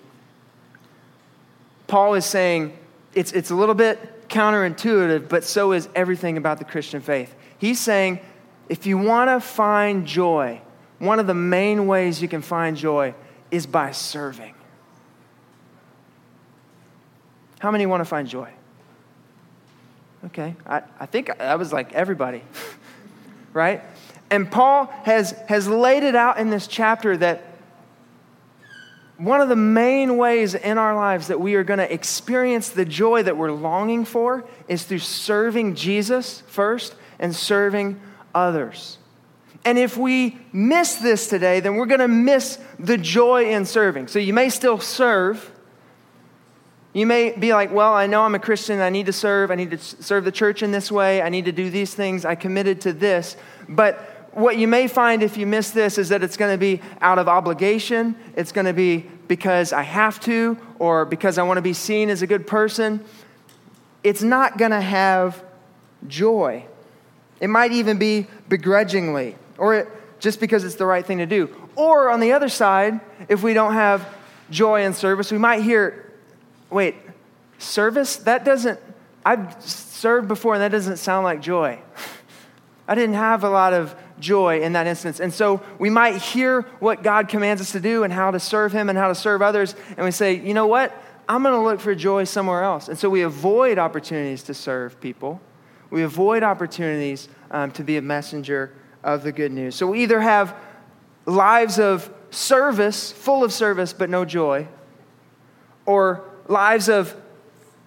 Paul 1.86 2.14
is 2.14 2.24
saying 2.24 2.76
it's, 3.14 3.32
it's 3.32 3.50
a 3.50 3.54
little 3.54 3.74
bit 3.74 4.28
counterintuitive, 4.28 5.28
but 5.28 5.44
so 5.44 5.72
is 5.72 5.88
everything 5.94 6.36
about 6.36 6.58
the 6.58 6.64
Christian 6.64 7.00
faith. 7.00 7.34
He's 7.58 7.80
saying 7.80 8.20
if 8.68 8.86
you 8.86 8.98
want 8.98 9.30
to 9.30 9.40
find 9.40 10.06
joy, 10.06 10.60
one 10.98 11.18
of 11.18 11.26
the 11.26 11.34
main 11.34 11.86
ways 11.86 12.22
you 12.22 12.28
can 12.28 12.42
find 12.42 12.76
joy 12.76 13.14
is 13.50 13.66
by 13.66 13.92
serving. 13.92 14.54
How 17.58 17.70
many 17.70 17.86
want 17.86 18.00
to 18.00 18.04
find 18.04 18.28
joy? 18.28 18.50
Okay, 20.26 20.54
I, 20.66 20.82
I 20.98 21.06
think 21.06 21.30
that 21.38 21.58
was 21.58 21.72
like 21.72 21.92
everybody, 21.92 22.42
right? 23.52 23.82
And 24.30 24.50
Paul 24.50 24.86
has, 25.04 25.32
has 25.48 25.68
laid 25.68 26.02
it 26.02 26.16
out 26.16 26.38
in 26.38 26.50
this 26.50 26.66
chapter 26.66 27.16
that 27.18 27.53
one 29.16 29.40
of 29.40 29.48
the 29.48 29.56
main 29.56 30.16
ways 30.16 30.54
in 30.54 30.76
our 30.76 30.94
lives 30.94 31.28
that 31.28 31.40
we 31.40 31.54
are 31.54 31.64
going 31.64 31.78
to 31.78 31.92
experience 31.92 32.70
the 32.70 32.84
joy 32.84 33.22
that 33.22 33.36
we're 33.36 33.52
longing 33.52 34.04
for 34.04 34.44
is 34.66 34.82
through 34.84 34.98
serving 34.98 35.76
Jesus 35.76 36.42
first 36.48 36.96
and 37.18 37.34
serving 37.34 38.00
others. 38.34 38.98
And 39.64 39.78
if 39.78 39.96
we 39.96 40.38
miss 40.52 40.96
this 40.96 41.28
today, 41.28 41.60
then 41.60 41.76
we're 41.76 41.86
going 41.86 42.00
to 42.00 42.08
miss 42.08 42.58
the 42.78 42.98
joy 42.98 43.50
in 43.50 43.64
serving. 43.64 44.08
So 44.08 44.18
you 44.18 44.34
may 44.34 44.50
still 44.50 44.78
serve. 44.78 45.50
You 46.92 47.06
may 47.06 47.32
be 47.32 47.54
like, 47.54 47.72
well, 47.72 47.94
I 47.94 48.06
know 48.06 48.22
I'm 48.22 48.34
a 48.34 48.40
Christian. 48.40 48.80
I 48.80 48.90
need 48.90 49.06
to 49.06 49.12
serve. 49.12 49.50
I 49.50 49.54
need 49.54 49.70
to 49.70 49.78
serve 49.78 50.24
the 50.24 50.32
church 50.32 50.62
in 50.62 50.70
this 50.70 50.92
way. 50.92 51.22
I 51.22 51.28
need 51.28 51.46
to 51.46 51.52
do 51.52 51.70
these 51.70 51.94
things. 51.94 52.24
I 52.24 52.34
committed 52.34 52.82
to 52.82 52.92
this. 52.92 53.36
But 53.68 54.13
what 54.34 54.58
you 54.58 54.66
may 54.66 54.88
find 54.88 55.22
if 55.22 55.36
you 55.36 55.46
miss 55.46 55.70
this 55.70 55.96
is 55.96 56.08
that 56.08 56.22
it's 56.22 56.36
going 56.36 56.52
to 56.52 56.58
be 56.58 56.80
out 57.00 57.18
of 57.18 57.28
obligation. 57.28 58.16
It's 58.36 58.52
going 58.52 58.66
to 58.66 58.72
be 58.72 59.06
because 59.28 59.72
I 59.72 59.82
have 59.82 60.20
to 60.20 60.58
or 60.78 61.04
because 61.04 61.38
I 61.38 61.44
want 61.44 61.58
to 61.58 61.62
be 61.62 61.72
seen 61.72 62.10
as 62.10 62.20
a 62.22 62.26
good 62.26 62.46
person. 62.46 63.04
It's 64.02 64.22
not 64.22 64.58
going 64.58 64.72
to 64.72 64.80
have 64.80 65.42
joy. 66.08 66.66
It 67.40 67.48
might 67.48 67.72
even 67.72 67.98
be 67.98 68.26
begrudgingly 68.48 69.36
or 69.56 69.74
it, 69.74 69.88
just 70.18 70.40
because 70.40 70.64
it's 70.64 70.74
the 70.76 70.86
right 70.86 71.04
thing 71.04 71.18
to 71.18 71.26
do. 71.26 71.48
Or 71.76 72.10
on 72.10 72.20
the 72.20 72.32
other 72.32 72.48
side, 72.48 73.00
if 73.28 73.42
we 73.42 73.54
don't 73.54 73.74
have 73.74 74.06
joy 74.50 74.84
in 74.84 74.94
service, 74.94 75.30
we 75.30 75.38
might 75.38 75.62
hear, 75.62 76.12
wait, 76.70 76.96
service? 77.58 78.16
That 78.16 78.44
doesn't, 78.44 78.80
I've 79.24 79.62
served 79.62 80.28
before 80.28 80.54
and 80.54 80.62
that 80.62 80.72
doesn't 80.72 80.96
sound 80.96 81.24
like 81.24 81.40
joy. 81.40 81.78
I 82.88 82.94
didn't 82.94 83.14
have 83.14 83.44
a 83.44 83.48
lot 83.48 83.72
of 83.72 83.94
joy 84.18 84.60
in 84.60 84.74
that 84.74 84.86
instance. 84.86 85.20
And 85.20 85.32
so 85.32 85.62
we 85.78 85.90
might 85.90 86.16
hear 86.16 86.62
what 86.80 87.02
God 87.02 87.28
commands 87.28 87.60
us 87.60 87.72
to 87.72 87.80
do 87.80 88.04
and 88.04 88.12
how 88.12 88.30
to 88.30 88.40
serve 88.40 88.72
Him 88.72 88.88
and 88.88 88.98
how 88.98 89.08
to 89.08 89.14
serve 89.14 89.42
others, 89.42 89.74
and 89.96 90.04
we 90.04 90.10
say, 90.10 90.34
you 90.34 90.54
know 90.54 90.66
what? 90.66 90.92
I'm 91.28 91.42
going 91.42 91.54
to 91.54 91.60
look 91.60 91.80
for 91.80 91.94
joy 91.94 92.24
somewhere 92.24 92.62
else. 92.62 92.88
And 92.88 92.98
so 92.98 93.08
we 93.08 93.22
avoid 93.22 93.78
opportunities 93.78 94.42
to 94.44 94.54
serve 94.54 95.00
people. 95.00 95.40
We 95.90 96.02
avoid 96.02 96.42
opportunities 96.42 97.28
um, 97.50 97.70
to 97.72 97.84
be 97.84 97.96
a 97.96 98.02
messenger 98.02 98.74
of 99.02 99.22
the 99.22 99.32
good 99.32 99.52
news. 99.52 99.74
So 99.74 99.86
we 99.86 100.02
either 100.02 100.20
have 100.20 100.54
lives 101.24 101.78
of 101.78 102.12
service, 102.30 103.10
full 103.12 103.44
of 103.44 103.52
service, 103.52 103.92
but 103.92 104.10
no 104.10 104.24
joy, 104.24 104.68
or 105.86 106.24
lives 106.48 106.88
of 106.88 107.14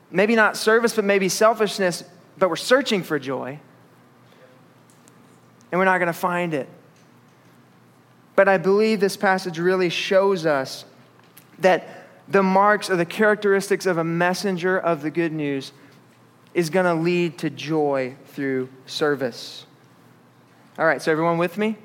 maybe 0.09 0.35
not 0.35 0.57
service, 0.57 0.95
but 0.95 1.03
maybe 1.05 1.29
selfishness, 1.29 2.03
but 2.37 2.49
we're 2.49 2.55
searching 2.55 3.03
for 3.03 3.19
joy 3.19 3.59
and 5.71 5.79
we're 5.79 5.85
not 5.85 5.97
going 5.97 6.07
to 6.07 6.13
find 6.13 6.53
it. 6.53 6.69
But 8.35 8.47
I 8.47 8.57
believe 8.57 8.99
this 8.99 9.17
passage 9.17 9.57
really 9.57 9.89
shows 9.89 10.45
us 10.45 10.85
that 11.59 12.07
the 12.27 12.43
marks 12.43 12.89
or 12.89 12.95
the 12.95 13.05
characteristics 13.05 13.85
of 13.85 13.97
a 13.97 14.03
messenger 14.03 14.77
of 14.77 15.01
the 15.01 15.09
good 15.09 15.31
news 15.31 15.71
is 16.53 16.69
going 16.69 16.85
to 16.85 16.93
lead 16.93 17.37
to 17.39 17.49
joy 17.49 18.15
through 18.27 18.69
service. 18.85 19.65
All 20.77 20.85
right, 20.85 21.01
so 21.01 21.11
everyone 21.11 21.37
with 21.37 21.57
me? 21.57 21.77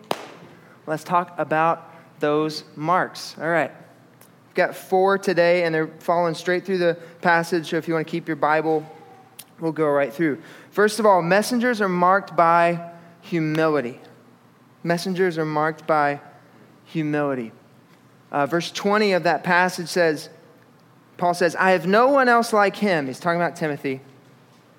Let's 0.86 1.04
talk 1.04 1.34
about 1.38 1.90
those 2.20 2.64
marks. 2.76 3.36
All 3.38 3.48
right. 3.48 3.70
We've 4.48 4.54
got 4.54 4.76
four 4.76 5.16
today, 5.16 5.64
and 5.64 5.74
they're 5.74 5.86
following 5.86 6.34
straight 6.34 6.66
through 6.66 6.78
the 6.78 6.98
passage. 7.22 7.70
So 7.70 7.78
if 7.78 7.88
you 7.88 7.94
want 7.94 8.06
to 8.06 8.10
keep 8.10 8.28
your 8.28 8.36
Bible, 8.36 8.86
we'll 9.58 9.72
go 9.72 9.88
right 9.88 10.12
through. 10.12 10.42
First 10.70 10.98
of 10.98 11.06
all, 11.06 11.22
messengers 11.22 11.80
are 11.80 11.88
marked 11.88 12.36
by 12.36 12.91
humility. 13.22 13.98
Messengers 14.82 15.38
are 15.38 15.46
marked 15.46 15.86
by 15.86 16.20
humility. 16.84 17.52
Uh, 18.30 18.46
verse 18.46 18.70
20 18.70 19.12
of 19.12 19.22
that 19.22 19.44
passage 19.44 19.88
says, 19.88 20.28
Paul 21.16 21.34
says, 21.34 21.54
I 21.56 21.70
have 21.70 21.86
no 21.86 22.08
one 22.08 22.28
else 22.28 22.52
like 22.52 22.76
him. 22.76 23.06
He's 23.06 23.20
talking 23.20 23.40
about 23.40 23.56
Timothy, 23.56 24.00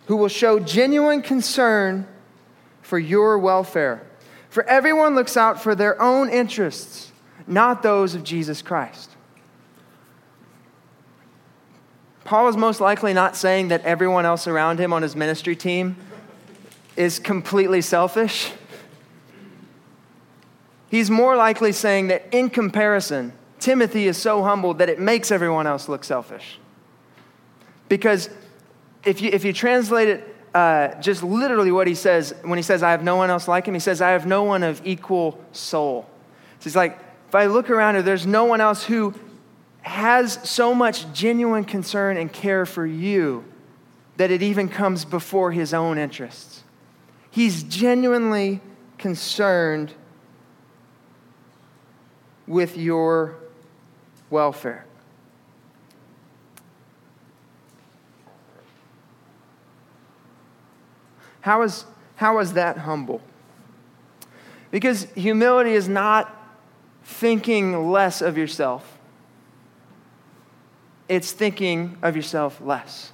who 0.07 0.17
will 0.17 0.27
show 0.27 0.59
genuine 0.59 1.21
concern 1.21 2.07
for 2.81 3.00
your 3.00 3.39
welfare. 3.39 4.05
For 4.50 4.63
everyone 4.65 5.15
looks 5.15 5.38
out 5.38 5.62
for 5.62 5.73
their 5.73 6.00
own 6.01 6.29
interests, 6.29 7.12
not 7.47 7.81
those 7.81 8.13
of 8.13 8.23
Jesus 8.23 8.62
Christ. 8.62 9.09
Paul 12.25 12.47
is 12.47 12.57
most 12.57 12.79
likely 12.79 13.13
not 13.13 13.35
saying 13.35 13.69
that 13.69 13.83
everyone 13.83 14.25
else 14.25 14.47
around 14.47 14.79
him 14.79 14.93
on 14.93 15.01
his 15.01 15.15
ministry 15.15 15.55
team 15.55 15.95
is 16.95 17.19
completely 17.19 17.81
selfish. 17.81 18.51
He's 20.89 21.09
more 21.09 21.35
likely 21.35 21.71
saying 21.71 22.07
that 22.07 22.27
in 22.31 22.50
comparison, 22.50 23.33
Timothy 23.59 24.07
is 24.07 24.17
so 24.17 24.43
humble 24.43 24.75
that 24.75 24.89
it 24.89 25.00
makes 25.00 25.31
everyone 25.31 25.65
else 25.65 25.89
look 25.89 26.03
selfish. 26.03 26.59
Because 27.89 28.29
if 29.03 29.21
you, 29.21 29.29
if 29.31 29.43
you 29.43 29.53
translate 29.53 30.07
it 30.07 30.35
uh, 30.53 30.93
just 31.01 31.23
literally 31.23 31.71
what 31.71 31.88
he 31.88 31.95
says 31.95 32.35
when 32.43 32.57
he 32.57 32.63
says, 32.63 32.83
I 32.83 32.91
have 32.91 33.03
no 33.03 33.15
one 33.15 33.29
else 33.29 33.47
like 33.47 33.65
him, 33.65 33.73
he 33.73 33.79
says, 33.79 34.01
I 34.01 34.12
have 34.12 34.25
no 34.25 34.43
one 34.43 34.63
of 34.63 34.81
equal 34.85 35.43
soul. 35.51 36.07
So 36.59 36.63
he's 36.65 36.75
like, 36.75 37.00
if 37.27 37.35
I 37.35 37.47
look 37.47 37.69
around 37.69 37.95
here, 37.95 38.03
there's 38.03 38.27
no 38.27 38.45
one 38.45 38.62
else 38.62 38.83
who 38.83 39.15
has 39.81 40.39
so 40.43 40.73
much 40.73 41.12
genuine 41.13 41.65
concern 41.65 42.17
and 42.17 42.31
care 42.31 42.65
for 42.65 42.85
you 42.85 43.43
that 44.17 44.31
it 44.31 44.41
even 44.43 44.69
comes 44.69 45.05
before 45.05 45.51
his 45.51 45.73
own 45.73 45.97
interests. 45.97 46.62
He's 47.33 47.63
genuinely 47.63 48.61
concerned 48.99 49.91
with 52.45 52.77
your 52.77 53.37
welfare. 54.29 54.85
How 61.41 61.63
is, 61.63 61.85
how 62.17 62.37
is 62.37 62.53
that 62.53 62.77
humble? 62.77 63.19
Because 64.69 65.05
humility 65.15 65.71
is 65.71 65.89
not 65.89 66.39
thinking 67.03 67.89
less 67.89 68.21
of 68.21 68.37
yourself, 68.37 68.99
it's 71.09 71.31
thinking 71.31 71.97
of 72.03 72.15
yourself 72.15 72.61
less. 72.61 73.11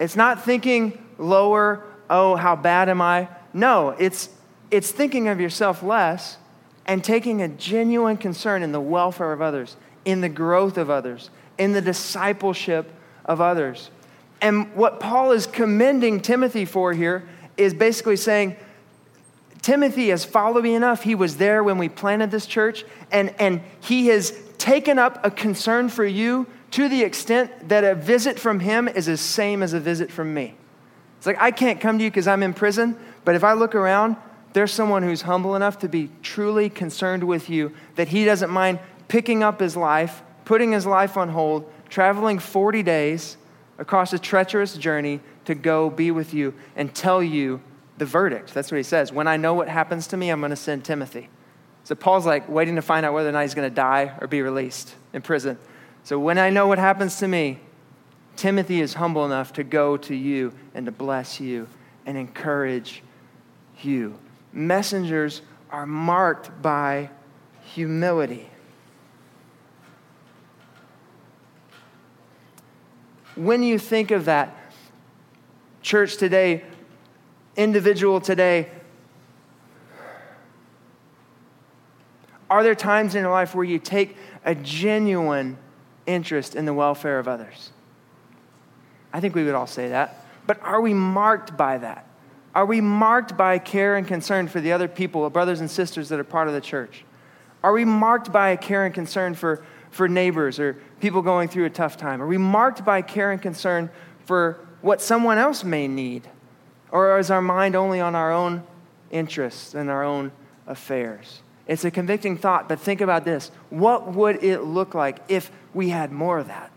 It's 0.00 0.16
not 0.16 0.42
thinking 0.42 1.06
lower 1.18 1.84
oh, 2.10 2.36
how 2.36 2.56
bad 2.56 2.88
am 2.88 3.00
I? 3.00 3.28
No, 3.52 3.90
it's, 3.90 4.28
it's 4.70 4.90
thinking 4.90 5.28
of 5.28 5.40
yourself 5.40 5.82
less 5.82 6.38
and 6.86 7.02
taking 7.02 7.42
a 7.42 7.48
genuine 7.48 8.16
concern 8.16 8.62
in 8.62 8.72
the 8.72 8.80
welfare 8.80 9.32
of 9.32 9.40
others, 9.40 9.76
in 10.04 10.20
the 10.20 10.28
growth 10.28 10.76
of 10.76 10.90
others, 10.90 11.30
in 11.58 11.72
the 11.72 11.80
discipleship 11.80 12.90
of 13.24 13.40
others. 13.40 13.90
And 14.40 14.74
what 14.74 15.00
Paul 15.00 15.32
is 15.32 15.46
commending 15.46 16.20
Timothy 16.20 16.64
for 16.64 16.92
here 16.92 17.26
is 17.56 17.72
basically 17.72 18.16
saying, 18.16 18.56
Timothy 19.62 20.08
has 20.08 20.26
followed 20.26 20.64
me 20.64 20.74
enough. 20.74 21.02
He 21.02 21.14
was 21.14 21.38
there 21.38 21.64
when 21.64 21.78
we 21.78 21.88
planted 21.88 22.30
this 22.30 22.44
church, 22.44 22.84
and, 23.10 23.34
and 23.38 23.62
he 23.80 24.08
has 24.08 24.38
taken 24.58 24.98
up 24.98 25.24
a 25.24 25.30
concern 25.30 25.88
for 25.88 26.04
you 26.04 26.46
to 26.72 26.88
the 26.88 27.02
extent 27.02 27.68
that 27.68 27.84
a 27.84 27.94
visit 27.94 28.38
from 28.38 28.60
him 28.60 28.88
is 28.88 29.06
the 29.06 29.16
same 29.16 29.62
as 29.62 29.72
a 29.72 29.80
visit 29.80 30.10
from 30.10 30.34
me. 30.34 30.54
It's 31.24 31.26
like, 31.26 31.40
I 31.40 31.52
can't 31.52 31.80
come 31.80 31.96
to 31.96 32.04
you 32.04 32.10
because 32.10 32.28
I'm 32.28 32.42
in 32.42 32.52
prison, 32.52 32.98
but 33.24 33.34
if 33.34 33.42
I 33.42 33.54
look 33.54 33.74
around, 33.74 34.16
there's 34.52 34.70
someone 34.70 35.02
who's 35.02 35.22
humble 35.22 35.56
enough 35.56 35.78
to 35.78 35.88
be 35.88 36.10
truly 36.22 36.68
concerned 36.68 37.24
with 37.24 37.48
you 37.48 37.72
that 37.94 38.08
he 38.08 38.26
doesn't 38.26 38.50
mind 38.50 38.78
picking 39.08 39.42
up 39.42 39.58
his 39.58 39.74
life, 39.74 40.20
putting 40.44 40.72
his 40.72 40.84
life 40.84 41.16
on 41.16 41.30
hold, 41.30 41.72
traveling 41.88 42.38
40 42.38 42.82
days 42.82 43.38
across 43.78 44.12
a 44.12 44.18
treacherous 44.18 44.76
journey 44.76 45.20
to 45.46 45.54
go 45.54 45.88
be 45.88 46.10
with 46.10 46.34
you 46.34 46.52
and 46.76 46.94
tell 46.94 47.22
you 47.22 47.62
the 47.96 48.04
verdict. 48.04 48.52
That's 48.52 48.70
what 48.70 48.76
he 48.76 48.82
says. 48.82 49.10
When 49.10 49.26
I 49.26 49.38
know 49.38 49.54
what 49.54 49.70
happens 49.70 50.06
to 50.08 50.18
me, 50.18 50.28
I'm 50.28 50.40
going 50.40 50.50
to 50.50 50.56
send 50.56 50.84
Timothy. 50.84 51.30
So 51.84 51.94
Paul's 51.94 52.26
like 52.26 52.50
waiting 52.50 52.76
to 52.76 52.82
find 52.82 53.06
out 53.06 53.14
whether 53.14 53.30
or 53.30 53.32
not 53.32 53.40
he's 53.40 53.54
going 53.54 53.70
to 53.70 53.74
die 53.74 54.12
or 54.20 54.26
be 54.26 54.42
released 54.42 54.94
in 55.14 55.22
prison. 55.22 55.56
So 56.02 56.18
when 56.18 56.36
I 56.36 56.50
know 56.50 56.66
what 56.66 56.78
happens 56.78 57.16
to 57.20 57.28
me, 57.28 57.60
Timothy 58.36 58.80
is 58.80 58.94
humble 58.94 59.24
enough 59.24 59.52
to 59.54 59.64
go 59.64 59.96
to 59.96 60.14
you 60.14 60.52
and 60.74 60.86
to 60.86 60.92
bless 60.92 61.40
you 61.40 61.68
and 62.06 62.18
encourage 62.18 63.02
you. 63.82 64.18
Messengers 64.52 65.42
are 65.70 65.86
marked 65.86 66.62
by 66.62 67.10
humility. 67.62 68.48
When 73.36 73.62
you 73.62 73.78
think 73.78 74.10
of 74.10 74.26
that, 74.26 74.56
church 75.82 76.16
today, 76.16 76.64
individual 77.56 78.20
today, 78.20 78.70
are 82.48 82.62
there 82.62 82.76
times 82.76 83.14
in 83.14 83.22
your 83.22 83.32
life 83.32 83.54
where 83.54 83.64
you 83.64 83.78
take 83.78 84.16
a 84.44 84.54
genuine 84.54 85.58
interest 86.06 86.54
in 86.54 86.64
the 86.64 86.74
welfare 86.74 87.18
of 87.18 87.26
others? 87.26 87.72
I 89.14 89.20
think 89.20 89.36
we 89.36 89.44
would 89.44 89.54
all 89.54 89.68
say 89.68 89.88
that. 89.90 90.26
But 90.44 90.60
are 90.62 90.80
we 90.80 90.92
marked 90.92 91.56
by 91.56 91.78
that? 91.78 92.04
Are 92.52 92.66
we 92.66 92.80
marked 92.80 93.36
by 93.36 93.58
care 93.58 93.96
and 93.96 94.06
concern 94.06 94.48
for 94.48 94.60
the 94.60 94.72
other 94.72 94.88
people, 94.88 95.28
brothers 95.30 95.60
and 95.60 95.70
sisters 95.70 96.08
that 96.08 96.18
are 96.18 96.24
part 96.24 96.48
of 96.48 96.54
the 96.54 96.60
church? 96.60 97.04
Are 97.62 97.72
we 97.72 97.84
marked 97.84 98.32
by 98.32 98.50
a 98.50 98.56
care 98.56 98.84
and 98.84 98.92
concern 98.92 99.34
for, 99.34 99.64
for 99.90 100.08
neighbors 100.08 100.58
or 100.58 100.74
people 101.00 101.22
going 101.22 101.48
through 101.48 101.64
a 101.64 101.70
tough 101.70 101.96
time? 101.96 102.20
Are 102.20 102.26
we 102.26 102.38
marked 102.38 102.84
by 102.84 103.02
care 103.02 103.30
and 103.30 103.40
concern 103.40 103.88
for 104.26 104.60
what 104.82 105.00
someone 105.00 105.38
else 105.38 105.62
may 105.62 105.86
need? 105.86 106.28
Or 106.90 107.18
is 107.18 107.30
our 107.30 107.40
mind 107.40 107.76
only 107.76 108.00
on 108.00 108.14
our 108.16 108.32
own 108.32 108.64
interests 109.10 109.74
and 109.74 109.90
our 109.90 110.02
own 110.02 110.32
affairs? 110.66 111.40
It's 111.68 111.84
a 111.84 111.90
convicting 111.90 112.36
thought, 112.36 112.68
but 112.68 112.80
think 112.80 113.00
about 113.00 113.24
this. 113.24 113.50
What 113.70 114.12
would 114.12 114.42
it 114.42 114.62
look 114.62 114.94
like 114.94 115.18
if 115.28 115.50
we 115.72 115.88
had 115.88 116.10
more 116.10 116.38
of 116.38 116.48
that? 116.48 116.70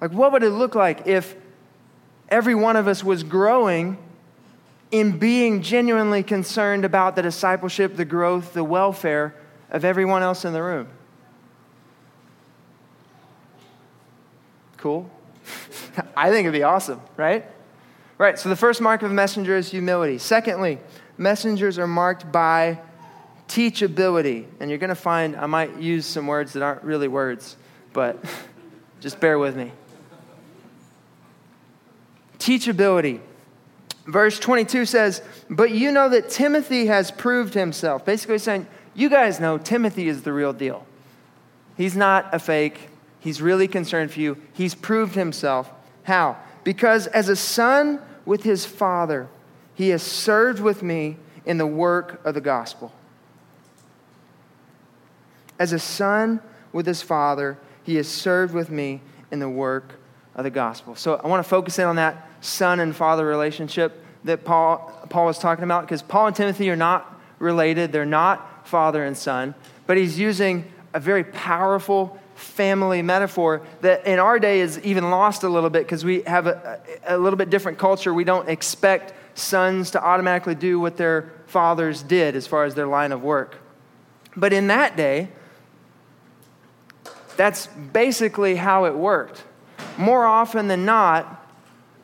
Like, 0.00 0.12
what 0.12 0.32
would 0.32 0.42
it 0.42 0.50
look 0.50 0.74
like 0.74 1.06
if 1.06 1.34
every 2.28 2.54
one 2.54 2.76
of 2.76 2.86
us 2.88 3.02
was 3.02 3.22
growing 3.22 3.98
in 4.90 5.18
being 5.18 5.62
genuinely 5.62 6.22
concerned 6.22 6.84
about 6.84 7.16
the 7.16 7.22
discipleship, 7.22 7.96
the 7.96 8.04
growth, 8.04 8.52
the 8.52 8.64
welfare 8.64 9.34
of 9.70 9.84
everyone 9.84 10.22
else 10.22 10.44
in 10.44 10.52
the 10.52 10.62
room? 10.62 10.88
Cool? 14.76 15.10
I 16.16 16.30
think 16.30 16.46
it'd 16.46 16.52
be 16.52 16.62
awesome, 16.62 17.00
right? 17.16 17.44
Right, 18.18 18.38
so 18.38 18.48
the 18.48 18.56
first 18.56 18.80
mark 18.80 19.02
of 19.02 19.10
a 19.10 19.14
messenger 19.14 19.56
is 19.56 19.70
humility. 19.70 20.18
Secondly, 20.18 20.78
messengers 21.18 21.78
are 21.78 21.86
marked 21.86 22.30
by 22.30 22.78
teachability. 23.48 24.46
And 24.60 24.70
you're 24.70 24.78
going 24.78 24.88
to 24.88 24.94
find, 24.94 25.36
I 25.36 25.46
might 25.46 25.78
use 25.78 26.06
some 26.06 26.26
words 26.26 26.52
that 26.54 26.62
aren't 26.62 26.82
really 26.82 27.08
words, 27.08 27.56
but 27.92 28.22
just 29.00 29.20
bear 29.20 29.38
with 29.38 29.56
me. 29.56 29.72
Teachability. 32.38 33.20
Verse 34.06 34.38
22 34.38 34.86
says, 34.86 35.22
But 35.50 35.72
you 35.72 35.90
know 35.90 36.08
that 36.08 36.30
Timothy 36.30 36.86
has 36.86 37.10
proved 37.10 37.54
himself. 37.54 38.04
Basically 38.04 38.38
saying, 38.38 38.66
You 38.94 39.10
guys 39.10 39.40
know 39.40 39.58
Timothy 39.58 40.08
is 40.08 40.22
the 40.22 40.32
real 40.32 40.52
deal. 40.52 40.86
He's 41.76 41.96
not 41.96 42.32
a 42.32 42.38
fake. 42.38 42.88
He's 43.18 43.42
really 43.42 43.68
concerned 43.68 44.12
for 44.12 44.20
you. 44.20 44.40
He's 44.52 44.74
proved 44.74 45.14
himself. 45.14 45.70
How? 46.04 46.36
Because 46.62 47.06
as 47.08 47.28
a 47.28 47.36
son 47.36 48.00
with 48.24 48.44
his 48.44 48.64
father, 48.64 49.28
he 49.74 49.88
has 49.90 50.02
served 50.02 50.60
with 50.60 50.82
me 50.82 51.16
in 51.44 51.58
the 51.58 51.66
work 51.66 52.20
of 52.24 52.34
the 52.34 52.40
gospel. 52.40 52.92
As 55.58 55.72
a 55.72 55.78
son 55.78 56.40
with 56.72 56.86
his 56.86 57.02
father, 57.02 57.58
he 57.82 57.96
has 57.96 58.08
served 58.08 58.54
with 58.54 58.70
me 58.70 59.00
in 59.30 59.38
the 59.38 59.48
work 59.48 59.94
of 60.36 60.44
the 60.44 60.50
gospel. 60.50 60.94
So 60.94 61.14
I 61.16 61.26
want 61.26 61.42
to 61.42 61.48
focus 61.48 61.78
in 61.78 61.86
on 61.86 61.96
that 61.96 62.28
son 62.40 62.78
and 62.78 62.94
father 62.94 63.26
relationship 63.26 64.04
that 64.24 64.44
Paul, 64.44 64.92
Paul 65.08 65.26
was 65.26 65.38
talking 65.38 65.64
about 65.64 65.82
because 65.82 66.02
Paul 66.02 66.28
and 66.28 66.36
Timothy 66.36 66.70
are 66.70 66.76
not 66.76 67.20
related, 67.38 67.90
they're 67.90 68.04
not 68.04 68.68
father 68.68 69.04
and 69.04 69.16
son, 69.16 69.54
but 69.86 69.96
he's 69.96 70.18
using 70.18 70.70
a 70.94 71.00
very 71.00 71.24
powerful 71.24 72.18
family 72.34 73.00
metaphor 73.00 73.62
that 73.80 74.06
in 74.06 74.18
our 74.18 74.38
day 74.38 74.60
is 74.60 74.78
even 74.80 75.10
lost 75.10 75.42
a 75.42 75.48
little 75.48 75.70
bit 75.70 75.84
because 75.84 76.04
we 76.04 76.22
have 76.22 76.46
a, 76.46 76.80
a, 77.06 77.16
little 77.16 77.36
bit 77.36 77.48
different 77.48 77.78
culture. 77.78 78.12
We 78.12 78.24
don't 78.24 78.48
expect 78.48 79.14
sons 79.38 79.92
to 79.92 80.02
automatically 80.02 80.54
do 80.54 80.78
what 80.78 80.98
their 80.98 81.32
fathers 81.46 82.02
did 82.02 82.36
as 82.36 82.46
far 82.46 82.64
as 82.64 82.74
their 82.74 82.86
line 82.86 83.12
of 83.12 83.22
work. 83.22 83.56
But 84.36 84.52
in 84.52 84.66
that 84.66 84.96
day, 84.96 85.28
that's 87.38 87.68
basically 87.68 88.56
how 88.56 88.84
it 88.84 88.94
worked. 88.94 89.42
More 89.98 90.24
often 90.24 90.68
than 90.68 90.84
not, 90.84 91.44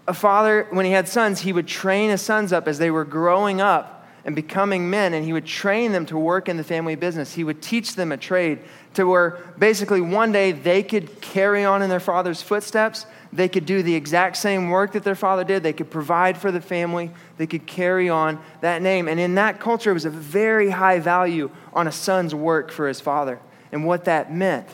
a 0.06 0.14
father, 0.14 0.66
when 0.70 0.84
he 0.84 0.92
had 0.92 1.08
sons, 1.08 1.40
he 1.40 1.52
would 1.52 1.68
train 1.68 2.11
his 2.11 2.22
sons 2.22 2.52
up 2.52 2.66
as 2.66 2.78
they 2.78 2.90
were 2.90 3.04
growing 3.04 3.61
up 3.61 4.06
and 4.25 4.37
becoming 4.37 4.88
men, 4.88 5.14
and 5.14 5.25
he 5.25 5.32
would 5.32 5.46
train 5.46 5.92
them 5.92 6.07
to 6.07 6.16
work 6.16 6.48
in 6.48 6.57
the 6.57 6.64
family 6.64 6.94
business. 6.94 7.35
He 7.35 7.44
would 7.44 7.61
teach 7.61 7.96
them 7.96 8.12
a 8.12 8.16
trade 8.16 8.61
to 8.94 9.05
where 9.05 9.38
basically 9.59 10.00
one 10.00 10.31
day 10.31 10.52
they 10.52 10.83
could 10.83 11.20
carry 11.20 11.64
on 11.64 11.83
in 11.83 11.90
their 11.90 12.00
father's 12.00 12.40
footsteps. 12.40 13.07
They 13.33 13.48
could 13.48 13.66
do 13.66 13.83
the 13.83 13.94
exact 13.94 14.37
same 14.37 14.70
work 14.70 14.92
that 14.92 15.02
their 15.02 15.16
father 15.16 15.42
did. 15.42 15.62
They 15.62 15.72
could 15.72 15.90
provide 15.90 16.38
for 16.38 16.52
the 16.52 16.61
family. 16.61 17.11
They 17.37 17.46
could 17.46 17.66
carry 17.66 18.09
on 18.09 18.40
that 18.61 18.81
name. 18.81 19.09
And 19.09 19.18
in 19.18 19.35
that 19.37 19.59
culture, 19.59 19.90
it 19.90 19.94
was 19.94 20.05
a 20.05 20.11
very 20.11 20.70
high 20.70 21.00
value 21.00 21.50
on 21.72 21.88
a 21.88 21.92
son's 21.92 22.35
work 22.35 22.70
for 22.70 22.87
his 22.87 23.00
father 23.00 23.40
and 23.72 23.85
what 23.85 24.05
that 24.05 24.33
meant. 24.33 24.68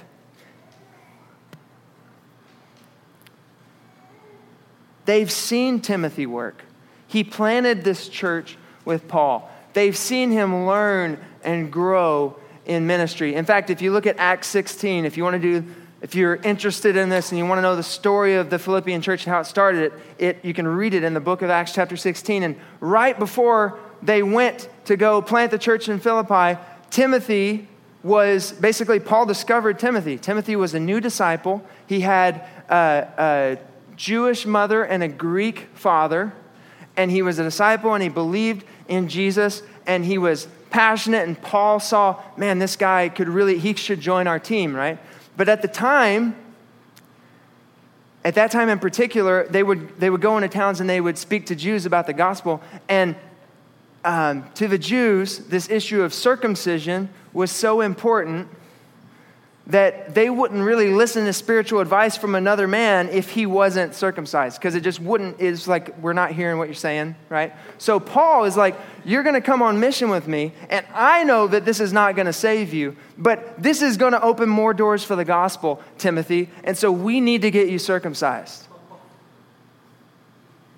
They've 5.08 5.32
seen 5.32 5.80
Timothy 5.80 6.26
work. 6.26 6.64
He 7.06 7.24
planted 7.24 7.82
this 7.82 8.10
church 8.10 8.58
with 8.84 9.08
Paul. 9.08 9.50
They've 9.72 9.96
seen 9.96 10.30
him 10.30 10.66
learn 10.66 11.18
and 11.42 11.72
grow 11.72 12.36
in 12.66 12.86
ministry. 12.86 13.34
In 13.34 13.46
fact, 13.46 13.70
if 13.70 13.80
you 13.80 13.90
look 13.90 14.06
at 14.06 14.18
Acts 14.18 14.48
16, 14.48 15.06
if 15.06 15.16
you 15.16 15.24
want 15.24 15.40
to 15.40 15.60
do 15.60 15.66
if 16.02 16.14
you're 16.14 16.36
interested 16.36 16.94
in 16.94 17.08
this 17.08 17.32
and 17.32 17.38
you 17.38 17.46
want 17.46 17.56
to 17.56 17.62
know 17.62 17.74
the 17.74 17.82
story 17.82 18.34
of 18.34 18.50
the 18.50 18.58
Philippian 18.58 19.00
church 19.00 19.24
and 19.24 19.32
how 19.32 19.40
it 19.40 19.46
started, 19.46 19.84
it, 19.84 19.92
it, 20.18 20.44
you 20.44 20.52
can 20.52 20.68
read 20.68 20.92
it 20.92 21.02
in 21.02 21.14
the 21.14 21.20
book 21.20 21.40
of 21.40 21.48
Acts, 21.48 21.72
chapter 21.72 21.96
16. 21.96 22.42
And 22.42 22.56
right 22.80 23.18
before 23.18 23.78
they 24.02 24.22
went 24.22 24.68
to 24.84 24.98
go 24.98 25.22
plant 25.22 25.52
the 25.52 25.58
church 25.58 25.88
in 25.88 26.00
Philippi, 26.00 26.60
Timothy 26.90 27.66
was 28.02 28.52
basically, 28.52 29.00
Paul 29.00 29.24
discovered 29.24 29.78
Timothy. 29.78 30.18
Timothy 30.18 30.54
was 30.54 30.74
a 30.74 30.80
new 30.80 31.00
disciple. 31.00 31.64
He 31.86 32.02
had 32.02 32.46
uh, 32.68 32.72
uh, 32.72 33.56
Jewish 33.98 34.46
mother 34.46 34.84
and 34.84 35.02
a 35.02 35.08
Greek 35.08 35.66
father, 35.74 36.32
and 36.96 37.10
he 37.10 37.20
was 37.20 37.38
a 37.40 37.42
disciple 37.42 37.92
and 37.94 38.02
he 38.02 38.08
believed 38.08 38.64
in 38.86 39.08
Jesus 39.08 39.62
and 39.86 40.04
he 40.04 40.16
was 40.18 40.46
passionate. 40.70 41.26
And 41.26 41.40
Paul 41.40 41.80
saw, 41.80 42.22
man, 42.36 42.60
this 42.60 42.76
guy 42.76 43.08
could 43.08 43.28
really, 43.28 43.58
he 43.58 43.74
should 43.74 44.00
join 44.00 44.28
our 44.28 44.38
team, 44.38 44.74
right? 44.74 44.98
But 45.36 45.48
at 45.48 45.62
the 45.62 45.68
time, 45.68 46.36
at 48.24 48.36
that 48.36 48.52
time 48.52 48.68
in 48.68 48.78
particular, 48.78 49.48
they 49.48 49.64
would, 49.64 49.98
they 49.98 50.10
would 50.10 50.20
go 50.20 50.36
into 50.36 50.48
towns 50.48 50.80
and 50.80 50.88
they 50.88 51.00
would 51.00 51.18
speak 51.18 51.46
to 51.46 51.56
Jews 51.56 51.84
about 51.84 52.06
the 52.06 52.12
gospel. 52.12 52.62
And 52.88 53.16
um, 54.04 54.48
to 54.54 54.68
the 54.68 54.78
Jews, 54.78 55.38
this 55.38 55.68
issue 55.68 56.02
of 56.02 56.14
circumcision 56.14 57.08
was 57.32 57.50
so 57.50 57.80
important 57.80 58.48
that 59.68 60.14
they 60.14 60.30
wouldn't 60.30 60.64
really 60.64 60.94
listen 60.94 61.26
to 61.26 61.32
spiritual 61.32 61.80
advice 61.80 62.16
from 62.16 62.34
another 62.34 62.66
man 62.66 63.10
if 63.10 63.30
he 63.30 63.44
wasn't 63.44 63.94
circumcised 63.94 64.58
because 64.58 64.74
it 64.74 64.80
just 64.80 64.98
wouldn't 64.98 65.38
it's 65.40 65.68
like 65.68 65.96
we're 65.98 66.14
not 66.14 66.32
hearing 66.32 66.56
what 66.58 66.68
you're 66.68 66.74
saying 66.74 67.14
right? 67.28 67.52
So 67.76 68.00
paul 68.00 68.44
is 68.44 68.56
like 68.56 68.76
you're 69.04 69.22
going 69.22 69.34
to 69.34 69.42
come 69.42 69.60
on 69.60 69.78
mission 69.78 70.08
with 70.08 70.26
me 70.26 70.52
and 70.70 70.84
i 70.94 71.22
know 71.22 71.46
that 71.46 71.64
this 71.64 71.80
is 71.80 71.92
not 71.92 72.16
going 72.16 72.26
to 72.26 72.32
save 72.32 72.72
you 72.72 72.96
but 73.16 73.62
this 73.62 73.82
is 73.82 73.96
going 73.96 74.12
to 74.12 74.22
open 74.22 74.48
more 74.48 74.72
doors 74.72 75.04
for 75.04 75.16
the 75.16 75.24
gospel 75.24 75.82
timothy 75.98 76.48
and 76.64 76.76
so 76.76 76.90
we 76.90 77.20
need 77.20 77.42
to 77.42 77.50
get 77.50 77.68
you 77.68 77.78
circumcised. 77.78 78.66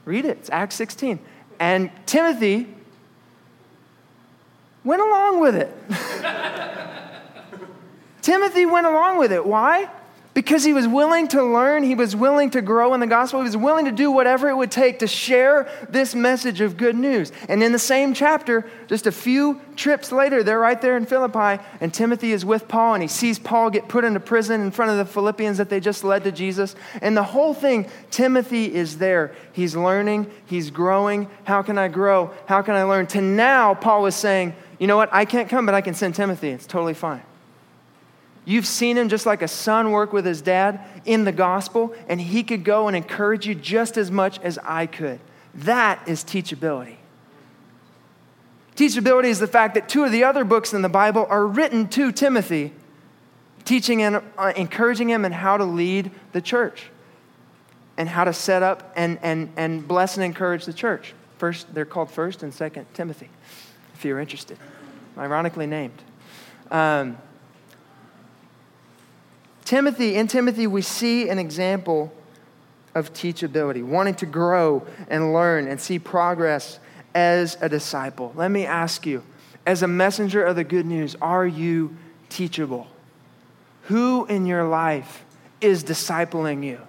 Read 0.05 0.25
it 0.25 0.39
it's 0.39 0.51
acts 0.51 0.75
16 0.75 1.21
and 1.61 1.91
timothy 2.07 2.67
went 4.83 5.01
along 5.01 5.41
with 5.41 5.55
it 5.55 5.73
Timothy 8.23 8.67
went 8.67 8.87
along 8.87 9.19
with 9.19 9.33
it. 9.33 9.45
Why? 9.45 9.89
Because 10.33 10.63
he 10.63 10.73
was 10.73 10.87
willing 10.87 11.27
to 11.29 11.43
learn, 11.43 11.83
he 11.83 11.97
was 11.97 12.15
willing 12.15 12.51
to 12.51 12.63
grow 12.63 12.95
in 12.95 13.01
the 13.01 13.07
gospel, 13.09 13.41
he 13.41 13.45
was 13.45 13.57
willing 13.57 13.87
to 13.87 13.91
do 13.91 14.13
whatever 14.13 14.49
it 14.49 14.57
would 14.57 14.71
take 14.71 15.01
to 15.01 15.09
share 15.09 15.69
this 15.89 16.15
message 16.15 16.61
of 16.61 16.77
good 16.77 16.95
news. 16.95 17.33
And 17.49 17.65
in 17.65 17.73
the 17.73 17.81
same 17.81 18.15
chapter, 18.15 18.65
just 18.87 19.09
a 19.09 19.13
few 19.13 19.61
trips 19.75 20.13
later, 20.13 20.45
they're 20.45 20.61
right 20.61 20.81
there 20.81 20.97
in 20.97 21.05
Philippi, 21.05 21.61
and 21.81 21.93
Timothy 21.93 22.31
is 22.31 22.45
with 22.45 22.69
Paul, 22.69 22.95
and 22.95 23.03
he 23.03 23.09
sees 23.09 23.41
Paul 23.41 23.71
get 23.71 23.89
put 23.89 24.05
into 24.05 24.21
prison 24.21 24.61
in 24.61 24.71
front 24.71 24.93
of 24.93 24.99
the 24.99 25.05
Philippians 25.05 25.59
that 25.59 25.69
they 25.69 25.81
just 25.81 26.05
led 26.05 26.23
to 26.23 26.31
Jesus. 26.31 26.77
And 27.03 27.17
the 27.17 27.25
whole 27.25 27.53
thing, 27.53 27.91
Timothy 28.13 28.73
is 28.73 28.99
there. 28.99 29.35
He's 29.53 29.75
learning, 29.75 30.31
he's 30.47 30.71
growing. 30.71 31.29
How 31.43 31.63
can 31.63 31.77
I 31.77 31.89
grow? 31.89 32.33
How 32.47 32.63
can 32.63 32.77
I 32.77 32.85
learn? 32.85 33.09
To 33.09 33.21
now, 33.21 33.75
Paul 33.75 34.07
is 34.07 34.15
saying, 34.15 34.55
you 34.79 34.87
know 34.87 34.97
what? 34.97 35.13
I 35.13 35.25
can't 35.25 35.49
come, 35.49 35.67
but 35.67 35.75
I 35.75 35.81
can 35.81 35.95
send 35.95 36.15
Timothy. 36.15 36.51
It's 36.51 36.67
totally 36.67 36.95
fine. 36.95 37.23
You've 38.51 38.67
seen 38.67 38.99
him 38.99 39.09
just 39.09 39.27
like 39.27 39.43
a 39.43 39.49
son 39.49 39.93
work 39.93 40.13
with 40.13 40.25
his 40.25 40.43
dad 40.43 40.81
in 41.05 41.23
the 41.23 41.31
gospel, 41.31 41.95
and 42.09 42.21
he 42.21 42.43
could 42.43 42.65
go 42.65 42.89
and 42.89 42.97
encourage 42.97 43.47
you 43.47 43.55
just 43.55 43.97
as 43.97 44.11
much 44.11 44.41
as 44.41 44.59
I 44.65 44.87
could. 44.87 45.21
That 45.55 46.09
is 46.09 46.25
teachability. 46.25 46.97
Teachability 48.75 49.27
is 49.27 49.39
the 49.39 49.47
fact 49.47 49.75
that 49.75 49.89
two 49.89 50.03
of 50.03 50.11
the 50.11 50.25
other 50.25 50.43
books 50.43 50.75
in 50.75 50.83
the 50.83 50.89
Bible 50.89 51.29
are 51.31 51.47
written 51.47 51.87
to 51.91 52.11
Timothy, 52.11 52.73
teaching 53.65 54.03
and 54.03 54.21
uh, 54.37 54.53
encouraging 54.57 55.09
him 55.09 55.25
in 55.25 55.31
how 55.31 55.57
to 55.57 55.65
lead 55.65 56.11
the 56.33 56.41
church 56.41 56.91
and 57.97 58.09
how 58.09 58.25
to 58.25 58.33
set 58.33 58.65
up 58.65 58.93
and, 58.97 59.21
and, 59.23 59.53
and 59.57 59.87
bless 59.87 60.17
and 60.17 60.25
encourage 60.25 60.65
the 60.65 60.73
church. 60.73 61.15
First, 61.39 61.73
they're 61.73 61.85
called 61.85 62.11
First 62.11 62.43
and 62.43 62.53
Second 62.53 62.87
Timothy, 62.95 63.29
if 63.95 64.05
you're 64.05 64.19
interested. 64.19 64.59
Ironically 65.17 65.69
named. 65.69 66.03
Um, 66.73 67.17
Timothy, 69.71 70.17
in 70.17 70.27
Timothy, 70.27 70.67
we 70.67 70.83
see 70.83 71.29
an 71.29 71.39
example 71.39 72.13
of 72.97 73.13
teachability, 73.13 73.85
wanting 73.85 74.17
to 74.17 74.27
grow 74.27 74.85
and 75.07 75.33
learn 75.33 75.69
and 75.69 75.81
see 75.81 76.01
progress 76.01 76.81
as 77.15 77.57
a 77.61 77.69
disciple. 77.69 78.33
Let 78.35 78.51
me 78.51 78.67
ask 78.67 79.07
you, 79.07 79.23
as 79.65 79.85
a 79.85 79.87
messenger 79.87 80.43
of 80.43 80.57
the 80.57 80.65
good 80.65 80.87
news, 80.87 81.15
are 81.23 81.47
you 81.47 81.97
teachable? 82.29 82.89
Who 83.83 84.27
in 84.27 84.45
your 84.45 84.67
life 84.67 85.25
is 85.61 85.85
discipling 85.85 86.65
you? 86.65 86.81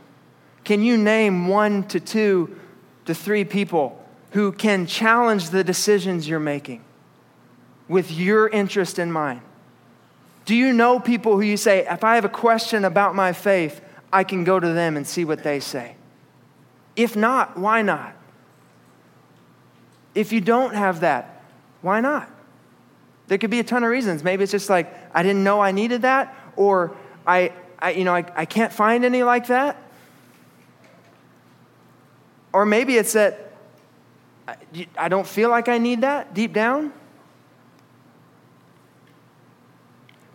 Can 0.63 0.81
you 0.81 0.97
name 0.97 1.49
one 1.49 1.83
to 1.89 1.99
two 1.99 2.59
to 3.05 3.13
three 3.13 3.45
people 3.45 4.03
who 4.31 4.51
can 4.51 4.87
challenge 4.87 5.51
the 5.51 5.63
decisions 5.63 6.27
you're 6.27 6.39
making 6.39 6.83
with 7.87 8.09
your 8.09 8.49
interest 8.49 8.97
in 8.97 9.11
mind? 9.11 9.41
Do 10.45 10.55
you 10.55 10.73
know 10.73 10.99
people 10.99 11.33
who 11.33 11.41
you 11.41 11.57
say, 11.57 11.85
if 11.87 12.03
I 12.03 12.15
have 12.15 12.25
a 12.25 12.29
question 12.29 12.85
about 12.85 13.15
my 13.15 13.33
faith, 13.33 13.81
I 14.11 14.23
can 14.23 14.43
go 14.43 14.59
to 14.59 14.67
them 14.73 14.97
and 14.97 15.05
see 15.07 15.23
what 15.23 15.43
they 15.43 15.59
say? 15.59 15.95
If 16.95 17.15
not, 17.15 17.57
why 17.57 17.81
not? 17.81 18.13
If 20.13 20.33
you 20.33 20.41
don't 20.41 20.73
have 20.73 21.01
that, 21.01 21.43
why 21.81 22.01
not? 22.01 22.29
There 23.27 23.37
could 23.37 23.49
be 23.49 23.59
a 23.59 23.63
ton 23.63 23.83
of 23.83 23.89
reasons. 23.89 24.23
Maybe 24.23 24.43
it's 24.43 24.51
just 24.51 24.69
like, 24.69 24.93
I 25.15 25.23
didn't 25.23 25.43
know 25.43 25.61
I 25.61 25.71
needed 25.71 26.01
that, 26.01 26.35
or 26.57 26.95
I, 27.25 27.53
I 27.79 27.91
you 27.91 28.03
know, 28.03 28.13
I, 28.13 28.25
I 28.35 28.45
can't 28.45 28.73
find 28.73 29.05
any 29.05 29.23
like 29.23 29.47
that. 29.47 29.81
Or 32.51 32.65
maybe 32.65 32.97
it's 32.97 33.13
that 33.13 33.53
I 34.97 35.07
don't 35.07 35.25
feel 35.25 35.49
like 35.49 35.69
I 35.69 35.77
need 35.77 36.01
that 36.01 36.33
deep 36.33 36.51
down. 36.51 36.91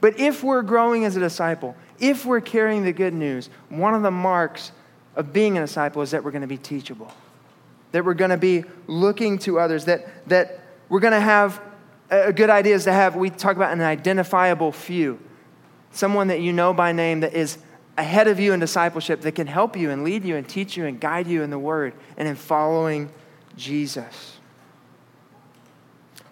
But 0.07 0.21
if 0.21 0.45
we're 0.45 0.62
growing 0.62 1.05
as 1.05 1.16
a 1.16 1.19
disciple, 1.19 1.75
if 1.99 2.25
we're 2.25 2.40
carrying 2.40 2.85
the 2.85 2.92
good 2.92 3.12
news, 3.12 3.51
one 3.71 3.92
of 3.92 4.03
the 4.03 4.11
marks 4.12 4.71
of 5.16 5.33
being 5.33 5.59
a 5.59 5.62
disciple 5.62 6.01
is 6.01 6.12
that 6.12 6.23
we're 6.23 6.31
going 6.31 6.42
to 6.42 6.47
be 6.47 6.59
teachable, 6.59 7.12
that 7.90 8.05
we're 8.05 8.14
going 8.14 8.31
to 8.31 8.37
be 8.37 8.62
looking 8.87 9.37
to 9.38 9.59
others, 9.59 9.87
that, 9.87 10.07
that 10.29 10.61
we're 10.88 11.01
going 11.01 11.12
to 11.12 11.19
have 11.19 11.61
a 12.09 12.33
good 12.33 12.51
idea 12.51 12.77
is 12.77 12.85
to 12.85 12.92
have, 12.92 13.16
we 13.16 13.31
talk 13.31 13.57
about 13.57 13.73
an 13.73 13.81
identifiable 13.81 14.71
few, 14.71 15.19
someone 15.90 16.29
that 16.29 16.40
you 16.40 16.53
know 16.53 16.73
by 16.73 16.92
name 16.92 17.19
that 17.19 17.35
is 17.35 17.59
ahead 17.99 18.29
of 18.29 18.38
you 18.38 18.53
in 18.53 18.61
discipleship 18.61 19.23
that 19.23 19.33
can 19.33 19.49
help 19.49 19.77
you 19.77 19.90
and 19.90 20.05
lead 20.05 20.25
you 20.25 20.37
and 20.37 20.49
teach 20.49 20.77
you 20.77 20.87
and 20.87 21.01
guide 21.01 21.27
you 21.27 21.42
in 21.42 21.51
the 21.51 21.59
word 21.59 21.92
and 22.16 22.29
in 22.29 22.37
following 22.37 23.11
Jesus. 23.57 24.37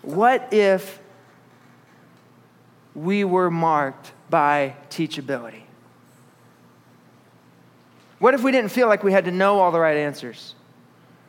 What 0.03 0.53
if 0.53 1.01
we 2.95 3.25
were 3.25 3.51
marked 3.51 4.13
by 4.31 4.75
teachability? 4.91 5.63
What 8.19 8.35
if 8.35 8.43
we 8.43 8.53
didn't 8.53 8.71
feel 8.71 8.89
like 8.89 9.03
we 9.03 9.13
had 9.13 9.27
to 9.27 9.31
know 9.31 9.59
all 9.59 9.73
the 9.73 9.81
right 9.81 9.97
answers? 9.97 10.55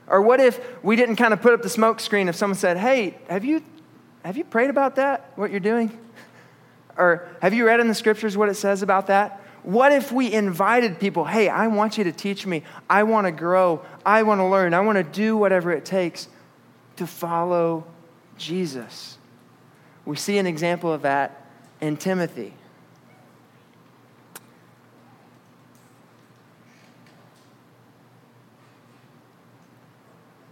Or 0.08 0.21
what 0.21 0.39
if 0.39 0.60
we 0.84 0.95
didn't 0.95 1.15
kind 1.15 1.34
of 1.34 1.41
put 1.41 1.54
up 1.54 1.62
the 1.62 1.69
smoke 1.69 1.99
screen 1.99 2.30
if 2.30 2.36
someone 2.36 2.58
said, 2.58 2.78
Hey, 2.78 3.17
have 3.28 3.43
you, 3.43 3.63
have 4.23 4.38
you 4.38 4.43
prayed 4.43 4.69
about 4.69 4.95
that, 4.95 5.32
what 5.36 5.51
you're 5.51 5.60
doing? 5.60 5.97
Or 6.97 7.28
have 7.41 7.54
you 7.54 7.65
read 7.65 7.80
in 7.80 7.88
the 7.88 7.95
scriptures 7.95 8.38
what 8.38 8.49
it 8.49 8.54
says 8.54 8.82
about 8.82 9.08
that? 9.08 9.41
What 9.63 9.91
if 9.91 10.12
we 10.12 10.32
invited 10.32 10.99
people, 10.99 11.25
Hey, 11.25 11.49
I 11.49 11.67
want 11.67 11.97
you 11.97 12.04
to 12.04 12.12
teach 12.12 12.45
me. 12.45 12.63
I 12.89 13.04
want 13.04 13.25
to 13.25 13.32
grow. 13.32 13.84
I 14.06 14.23
want 14.23 14.39
to 14.39 14.45
learn. 14.45 14.73
I 14.73 14.82
want 14.82 14.97
to 14.97 15.04
do 15.04 15.36
whatever 15.36 15.71
it 15.71 15.86
takes 15.86 16.28
to 16.97 17.08
follow 17.08 17.86
Jesus. 18.38 19.17
We 20.06 20.15
see 20.15 20.38
an 20.38 20.45
example 20.45 20.93
of 20.93 21.01
that 21.01 21.45
in 21.86 21.95
Timothy. 21.98 22.52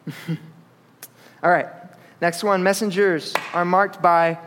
All 1.42 1.50
right, 1.50 1.66
next 2.22 2.44
one. 2.44 2.62
Messengers 2.62 3.34
are 3.52 3.66
marked 3.66 4.00
by, 4.00 4.38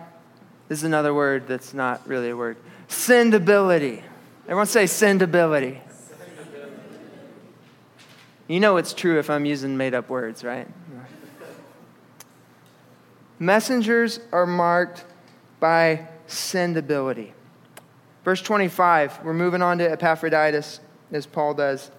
this 0.69 0.79
is 0.79 0.85
another 0.85 1.13
word 1.13 1.49
that's 1.49 1.75
not 1.75 2.07
really 2.07 2.31
a 2.31 2.37
word, 2.37 2.57
sendability. 2.89 4.05
Everyone 4.45 4.67
say 4.67 4.85
sendability. 4.85 5.81
You 8.47 8.61
know 8.61 8.77
it's 8.77 8.93
true 8.93 9.19
if 9.19 9.29
I'm 9.29 9.45
using 9.45 9.77
made 9.77 9.93
up 9.93 10.09
words, 10.09 10.45
right? 10.45 10.69
Messengers 13.41 14.21
are 14.31 14.47
marked 14.47 15.05
by 15.59 16.07
sendability. 16.27 17.33
Verse 18.25 18.43
25, 18.43 19.21
we're 19.25 19.33
moving 19.33 19.63
on 19.63 19.79
to 19.79 19.91
Epaphroditus, 19.91 20.81
as 21.13 21.27
Paul 21.27 21.55
does. 21.55 21.91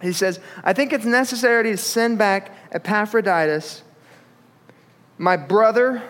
He 0.00 0.12
says, 0.12 0.40
I 0.64 0.72
think 0.72 0.92
it's 0.92 1.04
necessary 1.04 1.70
to 1.70 1.76
send 1.76 2.18
back 2.18 2.52
Epaphroditus, 2.72 3.82
my 5.16 5.36
brother, 5.36 6.02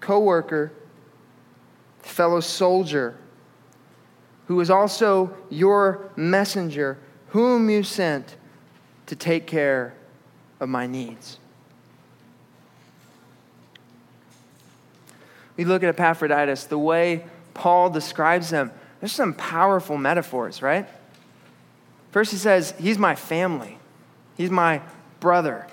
co 0.00 0.20
worker, 0.20 0.70
fellow 2.02 2.40
soldier, 2.40 3.16
who 4.46 4.60
is 4.60 4.68
also 4.68 5.34
your 5.48 6.10
messenger, 6.16 6.98
whom 7.28 7.70
you 7.70 7.82
sent 7.82 8.36
to 9.06 9.16
take 9.16 9.46
care 9.46 9.94
of 10.60 10.68
my 10.68 10.86
needs. 10.86 11.39
We 15.60 15.66
look 15.66 15.82
at 15.82 15.90
Epaphroditus, 15.90 16.64
the 16.64 16.78
way 16.78 17.22
Paul 17.52 17.90
describes 17.90 18.48
him, 18.48 18.72
there's 18.98 19.12
some 19.12 19.34
powerful 19.34 19.98
metaphors, 19.98 20.62
right? 20.62 20.88
First, 22.12 22.30
he 22.32 22.38
says, 22.38 22.72
He's 22.78 22.96
my 22.96 23.14
family, 23.14 23.78
He's 24.38 24.50
my 24.50 24.80
brother. 25.20 25.66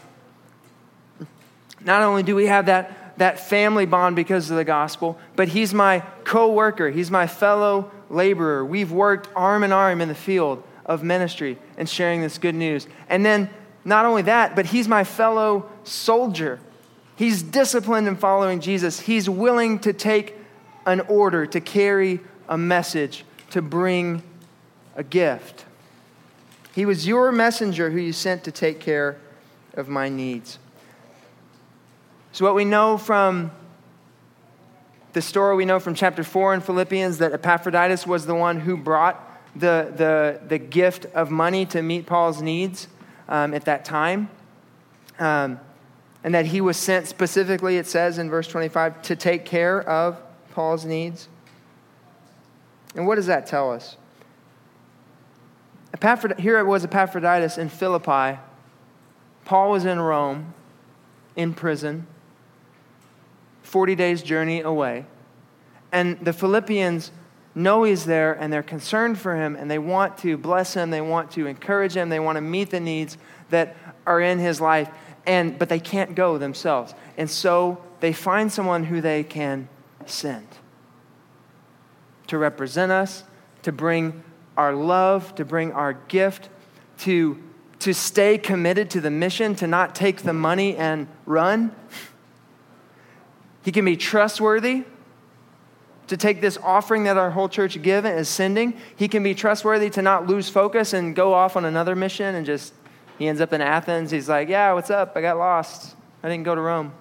Not 1.80 2.02
only 2.02 2.22
do 2.22 2.36
we 2.36 2.48
have 2.48 2.66
that, 2.66 3.18
that 3.18 3.40
family 3.40 3.86
bond 3.86 4.18
because 4.18 4.52
of 4.52 4.58
the 4.58 4.66
gospel, 4.66 5.18
but 5.38 5.48
He's 5.48 5.74
my 5.74 6.02
co 6.26 6.52
worker, 6.52 6.90
He's 6.90 7.10
my 7.10 7.26
fellow 7.26 7.90
laborer. 8.10 8.66
We've 8.66 8.92
worked 8.92 9.30
arm 9.38 9.64
in 9.64 9.72
arm 9.72 10.02
in 10.02 10.10
the 10.10 10.16
field 10.16 10.64
of 10.86 11.02
ministry 11.02 11.58
and 11.78 11.88
sharing 11.88 12.22
this 12.22 12.38
good 12.38 12.56
news. 12.56 12.88
And 13.08 13.26
then, 13.26 13.50
not 13.86 14.04
only 14.04 14.24
that, 14.24 14.54
but 14.54 14.66
He's 14.66 14.90
my 14.90 15.06
fellow 15.06 15.72
soldier. 15.86 16.60
He's 17.18 17.42
disciplined 17.42 18.08
in 18.08 18.16
following 18.16 18.60
Jesus. 18.60 19.00
He's 19.00 19.28
willing 19.28 19.80
to 19.80 19.92
take 19.92 20.36
an 20.86 21.02
order, 21.02 21.48
to 21.48 21.60
carry 21.60 22.20
a 22.48 22.58
message, 22.60 23.26
to 23.50 23.62
bring 23.62 24.22
a 24.96 25.04
gift. 25.04 25.66
He 26.76 26.86
was 26.86 27.08
your 27.08 27.32
messenger 27.32 27.90
who 27.90 27.98
you 27.98 28.14
sent 28.14 28.44
to 28.44 28.52
take 28.52 28.80
care 28.80 29.18
of 29.74 29.90
my 29.90 30.10
needs. 30.10 30.60
So, 32.34 32.46
what 32.46 32.54
we 32.54 32.66
know 32.66 33.00
from 33.00 33.50
the 35.14 35.22
story, 35.24 35.56
we 35.56 35.66
know 35.66 35.80
from 35.80 35.96
chapter 35.96 36.24
4 36.24 36.54
in 36.54 36.62
Philippians 36.62 37.18
that 37.18 37.34
Epaphroditus 37.34 38.06
was 38.06 38.28
the 38.28 38.36
one 38.36 38.60
who 38.60 38.78
brought 38.78 39.24
the, 39.56 39.92
the, 39.96 40.40
the 40.48 40.60
gift 40.60 41.06
of 41.16 41.32
money 41.32 41.66
to 41.66 41.82
meet 41.82 42.06
Paul's 42.06 42.44
needs 42.44 42.88
um, 43.28 43.56
at 43.56 43.66
that 43.66 43.86
time. 43.86 44.30
Um, 45.18 45.60
and 46.28 46.36
that 46.36 46.48
he 46.48 46.60
was 46.60 46.76
sent 46.76 47.08
specifically, 47.08 47.78
it 47.78 47.88
says 47.88 48.18
in 48.18 48.30
verse 48.30 48.50
25, 48.50 49.02
to 49.02 49.16
take 49.16 49.46
care 49.46 49.82
of 49.88 50.22
Paul's 50.52 50.84
needs. 50.84 51.30
And 52.96 53.08
what 53.08 53.16
does 53.16 53.28
that 53.28 53.48
tell 53.48 53.72
us? 53.72 53.96
Here 56.38 56.60
it 56.60 56.66
was 56.66 56.84
Epaphroditus 56.84 57.58
in 57.58 57.70
Philippi. 57.70 58.40
Paul 59.46 59.72
was 59.72 59.86
in 59.86 60.02
Rome, 60.02 60.54
in 61.38 61.54
prison, 61.54 62.06
40 63.64 63.96
days' 63.96 64.22
journey 64.22 64.60
away. 64.60 65.06
And 65.94 66.20
the 66.20 66.34
Philippians 66.34 67.14
know 67.56 67.84
he's 67.84 68.04
there 68.04 68.34
and 68.34 68.52
they're 68.52 68.64
concerned 68.64 69.18
for 69.18 69.38
him 69.38 69.56
and 69.56 69.72
they 69.72 69.80
want 69.80 70.18
to 70.18 70.36
bless 70.36 70.74
him, 70.74 70.90
they 70.90 71.00
want 71.00 71.32
to 71.32 71.48
encourage 71.48 71.96
him, 71.96 72.10
they 72.10 72.20
want 72.20 72.36
to 72.36 72.42
meet 72.42 72.70
the 72.70 72.82
needs 72.82 73.18
that 73.50 73.78
are 74.06 74.20
in 74.20 74.40
his 74.40 74.60
life. 74.60 74.90
And, 75.28 75.60
but 75.60 75.70
they 75.70 75.80
can't 75.80 76.16
go 76.16 76.40
themselves. 76.40 76.96
And 77.18 77.30
so 77.30 77.84
they 78.00 78.14
find 78.14 78.52
someone 78.52 78.86
who 78.86 79.02
they 79.02 79.24
can 79.24 79.70
send 80.06 80.48
to 82.28 82.38
represent 82.38 82.92
us, 82.92 83.24
to 83.64 83.72
bring 83.72 84.24
our 84.56 84.74
love, 84.74 85.36
to 85.36 85.46
bring 85.46 85.72
our 85.74 85.94
gift, 85.94 86.50
to, 87.00 87.42
to 87.80 87.94
stay 87.94 88.38
committed 88.38 88.90
to 88.92 89.02
the 89.02 89.12
mission, 89.12 89.56
to 89.56 89.68
not 89.68 89.94
take 89.94 90.24
the 90.24 90.34
money 90.34 90.76
and 90.76 91.08
run. 91.26 91.76
He 93.64 93.72
can 93.72 93.86
be 93.86 93.98
trustworthy 93.98 94.86
to 96.08 96.16
take 96.16 96.40
this 96.40 96.58
offering 96.64 97.04
that 97.04 97.18
our 97.18 97.32
whole 97.32 97.50
church 97.50 97.82
given 97.82 98.14
is 98.14 98.30
sending. 98.30 98.80
He 98.96 99.08
can 99.08 99.24
be 99.24 99.36
trustworthy 99.36 99.90
to 99.92 100.02
not 100.02 100.26
lose 100.26 100.50
focus 100.50 100.94
and 100.94 101.14
go 101.14 101.34
off 101.34 101.58
on 101.58 101.66
another 101.66 101.96
mission 101.96 102.36
and 102.36 102.46
just, 102.46 102.74
he 103.18 103.28
ends 103.28 103.42
up 103.42 103.54
in 103.54 103.62
Athens. 103.62 104.12
He's 104.12 104.30
like, 104.30 104.50
yeah, 104.50 104.74
what's 104.74 104.90
up? 104.90 105.14
I 105.16 105.22
got 105.22 105.38
lost. 105.38 105.96
I 106.24 106.30
didn't 106.30 106.44
go 106.44 106.56
to 106.56 106.62
Rome. 106.62 106.94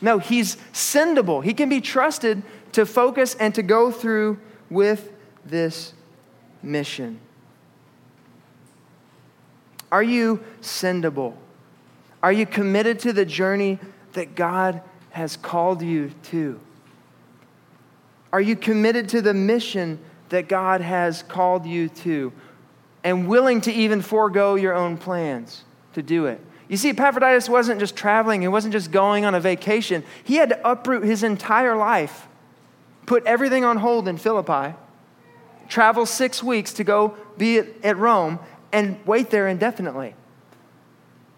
No, 0.00 0.18
he's 0.18 0.56
sendable. 0.72 1.42
He 1.42 1.54
can 1.54 1.68
be 1.68 1.80
trusted 1.80 2.42
to 2.72 2.84
focus 2.84 3.34
and 3.36 3.54
to 3.54 3.62
go 3.62 3.90
through 3.90 4.38
with 4.68 5.12
this 5.44 5.94
mission. 6.62 7.20
Are 9.90 10.02
you 10.02 10.44
sendable? 10.60 11.34
Are 12.22 12.32
you 12.32 12.46
committed 12.46 12.98
to 13.00 13.12
the 13.12 13.24
journey 13.24 13.78
that 14.14 14.34
God 14.34 14.82
has 15.10 15.36
called 15.36 15.82
you 15.82 16.10
to? 16.24 16.60
Are 18.32 18.40
you 18.40 18.56
committed 18.56 19.08
to 19.10 19.22
the 19.22 19.34
mission 19.34 20.00
that 20.30 20.48
God 20.48 20.80
has 20.80 21.22
called 21.22 21.64
you 21.64 21.88
to 21.88 22.32
and 23.04 23.28
willing 23.28 23.60
to 23.60 23.72
even 23.72 24.02
forego 24.02 24.56
your 24.56 24.74
own 24.74 24.96
plans 24.96 25.62
to 25.92 26.02
do 26.02 26.26
it? 26.26 26.40
You 26.66 26.76
see, 26.76 26.90
Epaphroditus 26.90 27.48
wasn't 27.48 27.78
just 27.78 27.94
traveling, 27.94 28.40
he 28.40 28.48
wasn't 28.48 28.72
just 28.72 28.90
going 28.90 29.24
on 29.24 29.34
a 29.34 29.40
vacation. 29.40 30.02
He 30.24 30.36
had 30.36 30.48
to 30.48 30.68
uproot 30.68 31.04
his 31.04 31.22
entire 31.22 31.76
life, 31.76 32.26
put 33.06 33.24
everything 33.26 33.64
on 33.64 33.76
hold 33.76 34.08
in 34.08 34.16
Philippi, 34.16 34.74
travel 35.68 36.06
six 36.06 36.42
weeks 36.42 36.72
to 36.74 36.84
go 36.84 37.16
be 37.36 37.58
at 37.58 37.96
Rome, 37.96 38.38
and 38.72 38.98
wait 39.06 39.30
there 39.30 39.46
indefinitely. 39.46 40.14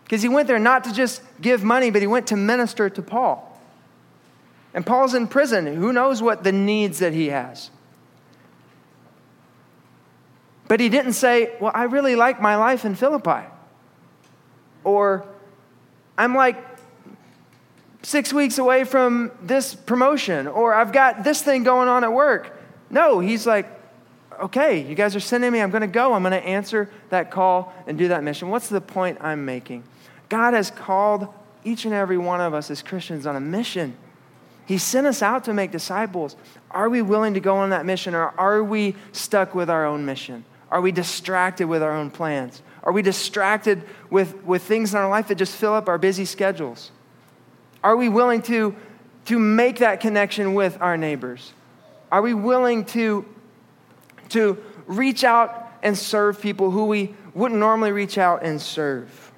Because 0.05 0.22
he 0.22 0.29
went 0.29 0.46
there 0.46 0.61
not 0.61 0.85
to 0.85 0.92
just 0.92 1.20
give 1.40 1.64
money, 1.64 1.90
but 1.90 2.00
he 2.00 2.07
went 2.07 2.29
to 2.29 2.37
minister 2.37 2.88
to 2.88 3.02
Paul. 3.02 3.61
And 4.72 4.87
Paul's 4.87 5.14
in 5.14 5.26
prison. 5.26 5.66
Who 5.66 5.92
knows 5.92 6.22
what 6.22 6.44
the 6.44 6.52
needs 6.52 7.00
that 7.00 7.12
he 7.12 7.29
has? 7.29 7.70
But 10.68 10.81
he 10.81 10.88
didn't 10.88 11.12
say, 11.12 11.55
Well, 11.61 11.72
I 11.74 11.85
really 11.85 12.16
like 12.16 12.40
my 12.40 12.57
life 12.57 12.85
in 12.85 12.94
Philippi. 12.94 13.46
Or 14.85 15.26
I'm 16.18 16.35
like 16.35 16.62
six 18.02 18.33
weeks 18.33 18.59
away 18.59 18.85
from 18.85 19.31
this 19.42 19.74
promotion. 19.74 20.46
Or 20.46 20.74
I've 20.74 20.92
got 20.92 21.24
this 21.24 21.42
thing 21.42 21.62
going 21.62 21.88
on 21.88 22.05
at 22.05 22.12
work. 22.12 22.57
No, 22.90 23.20
he's 23.20 23.46
like, 23.46 23.68
Okay, 24.40 24.87
you 24.87 24.94
guys 24.94 25.16
are 25.16 25.20
sending 25.20 25.50
me. 25.50 25.61
I'm 25.61 25.70
going 25.70 25.81
to 25.81 25.87
go. 25.87 26.12
I'm 26.12 26.22
going 26.22 26.33
to 26.33 26.46
answer 26.46 26.90
that 27.09 27.31
call 27.31 27.72
and 27.87 27.96
do 27.96 28.09
that 28.09 28.22
mission. 28.22 28.50
What's 28.50 28.68
the 28.68 28.81
point 28.81 29.18
I'm 29.20 29.44
making? 29.44 29.83
God 30.29 30.55
has 30.55 30.70
called 30.70 31.29
each 31.64 31.85
and 31.85 31.94
every 31.94 32.18
one 32.18 32.40
of 32.40 32.52
us 32.52 32.70
as 32.70 32.83
Christians 32.83 33.26
on 33.26 33.35
a 33.35 33.40
mission. 33.40 33.96
He 34.66 34.79
sent 34.79 35.07
us 35.07 35.22
out 35.22 35.44
to 35.44 35.55
make 35.55 35.70
disciples. 35.70 36.37
Are 36.70 36.88
we 36.88 37.00
willing 37.00 37.35
to 37.35 37.40
go 37.40 37.57
on 37.57 37.70
that 37.70 37.87
mission 37.87 38.14
or 38.14 38.35
are 38.38 38.62
we 38.62 38.96
stuck 39.12 39.55
with 39.55 39.70
our 39.70 39.87
own 39.87 40.05
mission? 40.05 40.44
Are 40.70 40.81
we 40.81 40.92
distracted 40.92 41.66
with 41.66 41.83
our 41.83 41.92
own 41.92 42.11
plans? 42.11 42.62
Are 42.83 42.92
we 42.92 43.02
distracted 43.02 43.83
with, 44.11 44.42
with 44.44 44.62
things 44.62 44.94
in 44.94 45.00
our 45.00 45.09
life 45.09 45.29
that 45.29 45.37
just 45.37 45.57
fill 45.57 45.74
up 45.74 45.88
our 45.88 45.98
busy 45.98 46.24
schedules? 46.24 46.90
Are 47.83 47.96
we 47.96 48.09
willing 48.09 48.42
to, 48.42 48.74
to 49.26 49.38
make 49.38 49.79
that 49.79 50.00
connection 50.00 50.55
with 50.55 50.79
our 50.81 50.96
neighbors? 50.96 51.52
Are 52.11 52.22
we 52.22 52.35
willing 52.35 52.85
to, 52.87 53.24
to 54.31 54.62
reach 54.87 55.24
out 55.24 55.72
and 55.83 55.96
serve 55.96 56.40
people 56.40 56.70
who 56.70 56.87
we 56.87 57.14
wouldn't 57.35 57.61
normally 57.61 57.92
reach 57.92 58.18
out 58.18 58.42
and 58.42 58.61
serve? 58.61 59.33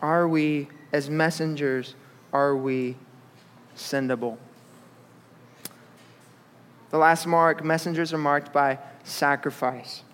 Are 0.00 0.28
we, 0.28 0.68
as 0.92 1.08
messengers, 1.08 1.94
are 2.32 2.54
we 2.54 2.96
sendable? 3.76 4.36
The 6.94 6.98
last 6.98 7.26
mark 7.26 7.64
messengers 7.64 8.12
are 8.12 8.18
marked 8.18 8.52
by 8.52 8.78
sacrifice. 9.02 10.04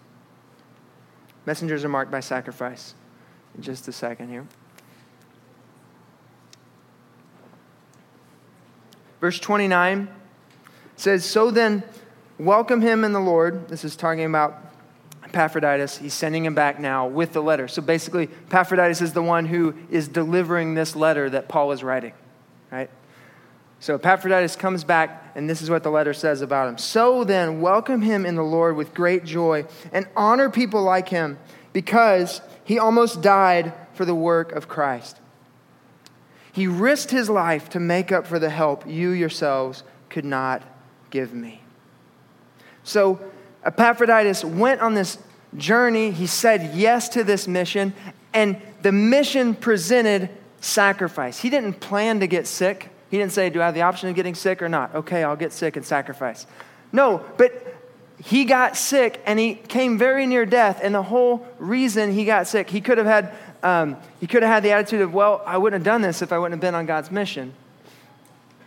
Messengers 1.44 1.84
are 1.84 1.90
marked 1.90 2.10
by 2.10 2.20
sacrifice. 2.20 2.94
In 3.54 3.60
just 3.60 3.86
a 3.88 3.92
second 3.92 4.30
here. 4.30 4.46
Verse 9.20 9.38
29 9.38 10.08
says, 10.96 11.22
So 11.22 11.50
then, 11.50 11.82
welcome 12.38 12.80
him 12.80 13.04
in 13.04 13.12
the 13.12 13.20
Lord. 13.20 13.68
This 13.68 13.84
is 13.84 13.94
talking 13.94 14.24
about 14.24 14.64
Epaphroditus. 15.22 15.98
He's 15.98 16.14
sending 16.14 16.46
him 16.46 16.54
back 16.54 16.80
now 16.80 17.06
with 17.06 17.34
the 17.34 17.42
letter. 17.42 17.68
So 17.68 17.82
basically, 17.82 18.30
Epaphroditus 18.46 19.02
is 19.02 19.12
the 19.12 19.22
one 19.22 19.44
who 19.44 19.74
is 19.90 20.08
delivering 20.08 20.72
this 20.72 20.96
letter 20.96 21.28
that 21.28 21.46
Paul 21.46 21.72
is 21.72 21.84
writing, 21.84 22.14
right? 22.72 22.88
So 23.80 23.94
Epaphroditus 23.94 24.56
comes 24.56 24.84
back, 24.84 25.29
and 25.34 25.48
this 25.48 25.62
is 25.62 25.70
what 25.70 25.82
the 25.82 25.90
letter 25.90 26.12
says 26.12 26.42
about 26.42 26.68
him. 26.68 26.78
So 26.78 27.24
then, 27.24 27.60
welcome 27.60 28.02
him 28.02 28.26
in 28.26 28.34
the 28.34 28.42
Lord 28.42 28.76
with 28.76 28.94
great 28.94 29.24
joy 29.24 29.64
and 29.92 30.06
honor 30.16 30.50
people 30.50 30.82
like 30.82 31.08
him 31.08 31.38
because 31.72 32.40
he 32.64 32.78
almost 32.78 33.22
died 33.22 33.72
for 33.94 34.04
the 34.04 34.14
work 34.14 34.52
of 34.52 34.68
Christ. 34.68 35.18
He 36.52 36.66
risked 36.66 37.10
his 37.10 37.30
life 37.30 37.68
to 37.70 37.80
make 37.80 38.10
up 38.10 38.26
for 38.26 38.38
the 38.38 38.50
help 38.50 38.86
you 38.86 39.10
yourselves 39.10 39.84
could 40.08 40.24
not 40.24 40.62
give 41.10 41.32
me. 41.32 41.62
So 42.82 43.20
Epaphroditus 43.64 44.44
went 44.44 44.80
on 44.80 44.94
this 44.94 45.18
journey. 45.56 46.10
He 46.10 46.26
said 46.26 46.74
yes 46.74 47.08
to 47.10 47.24
this 47.24 47.46
mission, 47.46 47.92
and 48.32 48.60
the 48.82 48.92
mission 48.92 49.54
presented 49.54 50.30
sacrifice. 50.60 51.38
He 51.38 51.50
didn't 51.50 51.74
plan 51.74 52.20
to 52.20 52.26
get 52.26 52.46
sick. 52.46 52.90
He 53.10 53.18
didn't 53.18 53.32
say, 53.32 53.50
Do 53.50 53.60
I 53.60 53.66
have 53.66 53.74
the 53.74 53.82
option 53.82 54.08
of 54.08 54.14
getting 54.14 54.34
sick 54.34 54.62
or 54.62 54.68
not? 54.68 54.94
Okay, 54.94 55.24
I'll 55.24 55.36
get 55.36 55.52
sick 55.52 55.76
and 55.76 55.84
sacrifice. 55.84 56.46
No, 56.92 57.24
but 57.36 57.76
he 58.22 58.44
got 58.44 58.76
sick 58.76 59.20
and 59.26 59.38
he 59.38 59.54
came 59.54 59.98
very 59.98 60.26
near 60.26 60.46
death. 60.46 60.80
And 60.82 60.94
the 60.94 61.02
whole 61.02 61.46
reason 61.58 62.12
he 62.12 62.24
got 62.24 62.46
sick, 62.46 62.70
he 62.70 62.80
could 62.80 62.98
have 62.98 63.06
had, 63.06 63.34
um, 63.62 63.96
he 64.20 64.26
could 64.26 64.42
have 64.42 64.52
had 64.52 64.62
the 64.62 64.72
attitude 64.72 65.00
of, 65.00 65.12
Well, 65.12 65.42
I 65.44 65.58
wouldn't 65.58 65.80
have 65.80 65.92
done 65.92 66.02
this 66.02 66.22
if 66.22 66.32
I 66.32 66.38
wouldn't 66.38 66.54
have 66.54 66.60
been 66.60 66.74
on 66.74 66.86
God's 66.86 67.10
mission. 67.10 67.52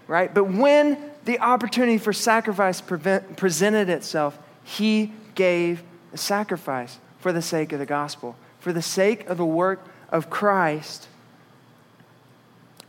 Right? 0.08 0.34
But 0.34 0.46
when 0.46 0.98
the 1.24 1.40
opportunity 1.40 1.98
for 1.98 2.12
sacrifice 2.12 2.82
prevent, 2.82 3.38
presented 3.38 3.90
itself, 3.90 4.38
he 4.66 5.14
gave 5.36 5.82
a 6.12 6.18
sacrifice 6.18 7.00
for 7.20 7.32
the 7.32 7.42
sake 7.42 7.72
of 7.72 7.80
the 7.80 7.86
gospel, 7.86 8.36
for 8.60 8.74
the 8.74 8.82
sake 8.82 9.28
of 9.28 9.38
the 9.38 9.46
work 9.46 9.86
of 10.10 10.30
Christ. 10.30 11.08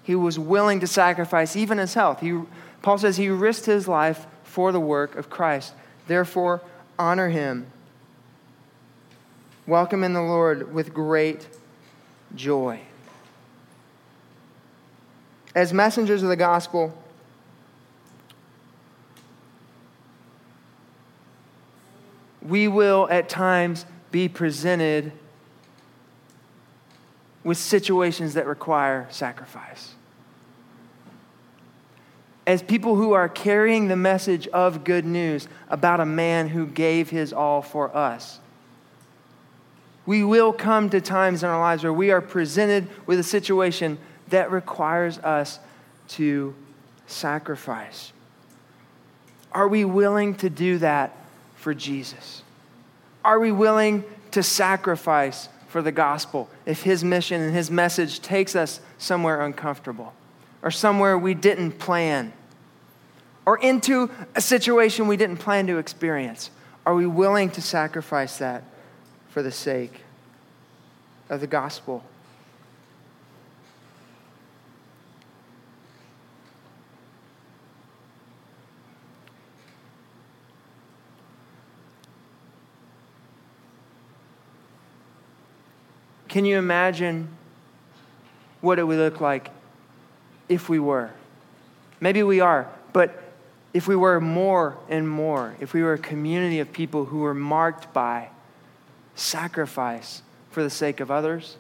He 0.04 0.14
was 0.14 0.38
willing 0.38 0.80
to 0.80 0.86
sacrifice 0.86 1.56
even 1.56 1.78
his 1.78 1.94
health. 1.94 2.20
He, 2.20 2.38
Paul 2.82 2.98
says 2.98 3.16
he 3.16 3.30
risked 3.30 3.64
his 3.64 3.88
life 3.88 4.26
for 4.44 4.70
the 4.70 4.78
work 4.78 5.16
of 5.16 5.30
Christ. 5.30 5.72
Therefore, 6.06 6.60
honor 6.98 7.30
him. 7.30 7.66
Welcome 9.66 10.04
in 10.04 10.12
the 10.12 10.20
Lord 10.20 10.74
with 10.74 10.92
great 10.92 11.48
joy. 12.34 12.80
As 15.54 15.72
messengers 15.72 16.22
of 16.22 16.28
the 16.28 16.36
gospel, 16.36 16.96
we 22.42 22.68
will 22.68 23.08
at 23.10 23.30
times 23.30 23.86
be 24.10 24.28
presented 24.28 25.12
with 27.44 27.58
situations 27.58 28.34
that 28.34 28.46
require 28.46 29.06
sacrifice. 29.10 29.94
As 32.46 32.62
people 32.62 32.96
who 32.96 33.12
are 33.12 33.28
carrying 33.28 33.88
the 33.88 33.96
message 33.96 34.48
of 34.48 34.84
good 34.84 35.04
news 35.04 35.46
about 35.68 36.00
a 36.00 36.06
man 36.06 36.48
who 36.48 36.66
gave 36.66 37.10
his 37.10 37.32
all 37.32 37.62
for 37.62 37.94
us, 37.94 38.40
we 40.06 40.24
will 40.24 40.52
come 40.52 40.90
to 40.90 41.00
times 41.00 41.42
in 41.42 41.48
our 41.48 41.58
lives 41.58 41.82
where 41.82 41.92
we 41.92 42.10
are 42.10 42.20
presented 42.20 42.88
with 43.06 43.18
a 43.18 43.22
situation 43.22 43.98
that 44.28 44.50
requires 44.50 45.18
us 45.18 45.58
to 46.08 46.54
sacrifice. 47.06 48.12
Are 49.52 49.68
we 49.68 49.84
willing 49.84 50.34
to 50.36 50.50
do 50.50 50.78
that 50.78 51.16
for 51.56 51.72
Jesus? 51.72 52.42
Are 53.24 53.38
we 53.38 53.52
willing 53.52 54.04
to 54.32 54.42
sacrifice 54.42 55.48
for 55.74 55.82
the 55.82 55.90
gospel 55.90 56.48
if 56.66 56.84
his 56.84 57.02
mission 57.02 57.40
and 57.40 57.52
his 57.52 57.68
message 57.68 58.20
takes 58.20 58.54
us 58.54 58.78
somewhere 58.96 59.40
uncomfortable 59.40 60.12
or 60.62 60.70
somewhere 60.70 61.18
we 61.18 61.34
didn't 61.34 61.72
plan 61.80 62.32
or 63.44 63.58
into 63.58 64.08
a 64.36 64.40
situation 64.40 65.08
we 65.08 65.16
didn't 65.16 65.38
plan 65.38 65.66
to 65.66 65.78
experience? 65.78 66.52
Are 66.86 66.94
we 66.94 67.06
willing 67.06 67.50
to 67.50 67.60
sacrifice 67.60 68.38
that 68.38 68.62
for 69.30 69.42
the 69.42 69.50
sake 69.50 70.02
of 71.28 71.40
the 71.40 71.48
gospel? 71.48 72.04
Can 86.34 86.44
you 86.44 86.58
imagine 86.58 87.28
what 88.60 88.80
it 88.80 88.82
would 88.82 88.98
look 88.98 89.20
like 89.20 89.50
if 90.48 90.68
we 90.68 90.80
were? 90.80 91.12
Maybe 92.00 92.24
we 92.24 92.40
are, 92.40 92.68
but 92.92 93.22
if 93.72 93.86
we 93.86 93.94
were 93.94 94.20
more 94.20 94.76
and 94.88 95.08
more, 95.08 95.54
if 95.60 95.72
we 95.72 95.84
were 95.84 95.92
a 95.92 95.98
community 95.98 96.58
of 96.58 96.72
people 96.72 97.04
who 97.04 97.18
were 97.18 97.34
marked 97.34 97.94
by 97.94 98.30
sacrifice 99.14 100.22
for 100.50 100.64
the 100.64 100.70
sake 100.70 100.98
of 100.98 101.08
others, 101.08 101.56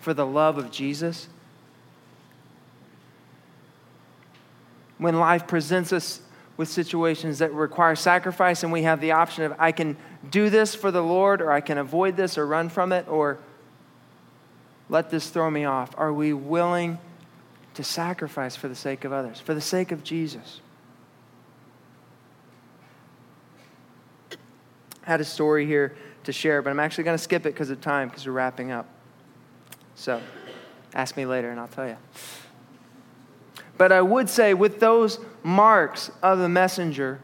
for 0.00 0.12
the 0.12 0.26
love 0.26 0.58
of 0.58 0.70
Jesus, 0.70 1.26
when 4.98 5.18
life 5.18 5.46
presents 5.46 5.94
us 5.94 6.20
with 6.58 6.68
situations 6.68 7.38
that 7.38 7.54
require 7.54 7.96
sacrifice, 7.96 8.62
and 8.62 8.70
we 8.70 8.82
have 8.82 9.00
the 9.00 9.12
option 9.12 9.44
of 9.44 9.54
I 9.58 9.72
can 9.72 9.96
do 10.30 10.50
this 10.50 10.74
for 10.74 10.90
the 10.90 11.02
Lord, 11.02 11.40
or 11.40 11.50
I 11.50 11.62
can 11.62 11.78
avoid 11.78 12.18
this 12.18 12.36
or 12.36 12.46
run 12.46 12.68
from 12.68 12.92
it, 12.92 13.08
or 13.08 13.38
let 14.90 15.08
this 15.08 15.30
throw 15.30 15.50
me 15.50 15.64
off. 15.64 15.94
Are 15.96 16.12
we 16.12 16.32
willing 16.32 16.98
to 17.74 17.84
sacrifice 17.84 18.56
for 18.56 18.68
the 18.68 18.74
sake 18.74 19.04
of 19.04 19.12
others, 19.12 19.40
for 19.40 19.54
the 19.54 19.60
sake 19.60 19.92
of 19.92 20.02
Jesus? 20.02 20.60
I 25.06 25.10
had 25.12 25.20
a 25.20 25.24
story 25.24 25.64
here 25.64 25.94
to 26.24 26.32
share, 26.32 26.60
but 26.60 26.70
I'm 26.70 26.80
actually 26.80 27.04
going 27.04 27.16
to 27.16 27.22
skip 27.22 27.46
it 27.46 27.54
because 27.54 27.70
of 27.70 27.80
time, 27.80 28.08
because 28.08 28.26
we're 28.26 28.32
wrapping 28.32 28.72
up. 28.72 28.86
So 29.94 30.20
ask 30.92 31.16
me 31.16 31.24
later 31.24 31.50
and 31.50 31.60
I'll 31.60 31.68
tell 31.68 31.86
you. 31.86 31.96
But 33.78 33.92
I 33.92 34.02
would 34.02 34.28
say, 34.28 34.52
with 34.52 34.78
those 34.80 35.18
marks 35.42 36.10
of 36.22 36.38
the 36.38 36.48
messenger, 36.48 37.20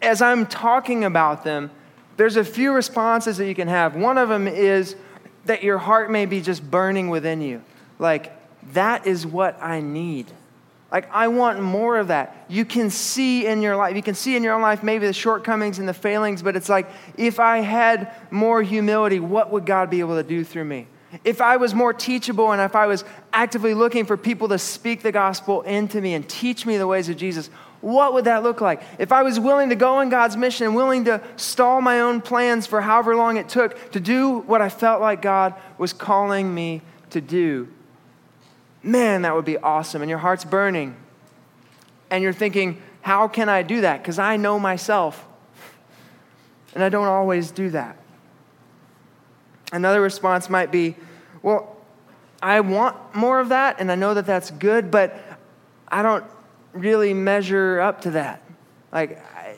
as 0.00 0.22
I'm 0.22 0.46
talking 0.46 1.04
about 1.04 1.44
them, 1.44 1.70
there's 2.16 2.36
a 2.36 2.44
few 2.44 2.72
responses 2.72 3.38
that 3.38 3.48
you 3.48 3.54
can 3.54 3.68
have. 3.68 3.96
One 3.96 4.18
of 4.18 4.28
them 4.28 4.46
is 4.46 4.94
that 5.46 5.62
your 5.62 5.78
heart 5.78 6.10
may 6.10 6.26
be 6.26 6.40
just 6.40 6.68
burning 6.70 7.08
within 7.08 7.40
you. 7.40 7.62
Like, 7.98 8.32
that 8.72 9.06
is 9.06 9.26
what 9.26 9.60
I 9.62 9.80
need. 9.80 10.26
Like, 10.90 11.08
I 11.10 11.28
want 11.28 11.60
more 11.60 11.98
of 11.98 12.08
that. 12.08 12.44
You 12.48 12.64
can 12.64 12.90
see 12.90 13.46
in 13.46 13.62
your 13.62 13.76
life, 13.76 13.96
you 13.96 14.02
can 14.02 14.14
see 14.14 14.36
in 14.36 14.42
your 14.42 14.54
own 14.54 14.62
life 14.62 14.82
maybe 14.82 15.06
the 15.06 15.12
shortcomings 15.12 15.78
and 15.78 15.88
the 15.88 15.94
failings, 15.94 16.42
but 16.42 16.54
it's 16.54 16.68
like, 16.68 16.88
if 17.16 17.40
I 17.40 17.58
had 17.58 18.12
more 18.30 18.62
humility, 18.62 19.18
what 19.18 19.50
would 19.50 19.64
God 19.64 19.88
be 19.88 20.00
able 20.00 20.16
to 20.16 20.22
do 20.22 20.44
through 20.44 20.64
me? 20.64 20.86
if 21.24 21.40
I 21.40 21.56
was 21.56 21.74
more 21.74 21.92
teachable 21.92 22.52
and 22.52 22.60
if 22.62 22.74
I 22.74 22.86
was 22.86 23.04
actively 23.32 23.74
looking 23.74 24.06
for 24.06 24.16
people 24.16 24.48
to 24.48 24.58
speak 24.58 25.02
the 25.02 25.12
gospel 25.12 25.62
into 25.62 26.00
me 26.00 26.14
and 26.14 26.26
teach 26.28 26.64
me 26.64 26.78
the 26.78 26.86
ways 26.86 27.08
of 27.08 27.16
Jesus, 27.16 27.50
what 27.82 28.14
would 28.14 28.24
that 28.24 28.42
look 28.42 28.60
like? 28.60 28.80
If 28.98 29.12
I 29.12 29.22
was 29.22 29.38
willing 29.38 29.68
to 29.68 29.74
go 29.74 30.00
in 30.00 30.08
God's 30.08 30.36
mission 30.36 30.66
and 30.66 30.74
willing 30.74 31.04
to 31.04 31.20
stall 31.36 31.80
my 31.82 32.00
own 32.00 32.22
plans 32.22 32.66
for 32.66 32.80
however 32.80 33.14
long 33.14 33.36
it 33.36 33.48
took 33.48 33.92
to 33.92 34.00
do 34.00 34.38
what 34.38 34.62
I 34.62 34.68
felt 34.68 35.00
like 35.00 35.20
God 35.20 35.54
was 35.76 35.92
calling 35.92 36.54
me 36.54 36.80
to 37.10 37.20
do, 37.20 37.68
man, 38.82 39.22
that 39.22 39.34
would 39.34 39.44
be 39.44 39.58
awesome. 39.58 40.00
And 40.00 40.08
your 40.08 40.20
heart's 40.20 40.44
burning. 40.44 40.96
And 42.08 42.22
you're 42.22 42.32
thinking, 42.32 42.80
how 43.02 43.28
can 43.28 43.48
I 43.48 43.62
do 43.62 43.80
that? 43.82 44.00
Because 44.00 44.18
I 44.18 44.36
know 44.36 44.58
myself. 44.58 45.26
And 46.74 46.82
I 46.82 46.88
don't 46.88 47.08
always 47.08 47.50
do 47.50 47.70
that. 47.70 47.96
Another 49.72 50.00
response 50.00 50.48
might 50.48 50.70
be, 50.70 50.96
well, 51.42 51.76
I 52.42 52.60
want 52.60 52.96
more 53.14 53.40
of 53.40 53.50
that, 53.50 53.76
and 53.78 53.90
I 53.90 53.94
know 53.94 54.14
that 54.14 54.26
that's 54.26 54.50
good, 54.50 54.90
but 54.90 55.18
I 55.88 56.02
don't 56.02 56.24
really 56.72 57.14
measure 57.14 57.80
up 57.80 58.02
to 58.02 58.12
that. 58.12 58.42
Like, 58.92 59.24
I, 59.34 59.56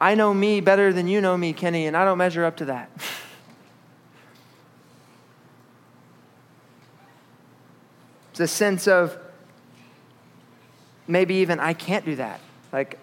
I 0.00 0.14
know 0.14 0.32
me 0.34 0.60
better 0.60 0.92
than 0.92 1.08
you 1.08 1.20
know 1.20 1.36
me, 1.36 1.52
Kenny, 1.52 1.86
and 1.86 1.96
I 1.96 2.04
don't 2.04 2.18
measure 2.18 2.44
up 2.44 2.56
to 2.58 2.66
that. 2.66 2.90
it's 8.30 8.40
a 8.40 8.48
sense 8.48 8.88
of 8.88 9.16
maybe 11.06 11.34
even 11.36 11.60
I 11.60 11.72
can't 11.72 12.04
do 12.04 12.16
that. 12.16 12.40
Like, 12.72 12.98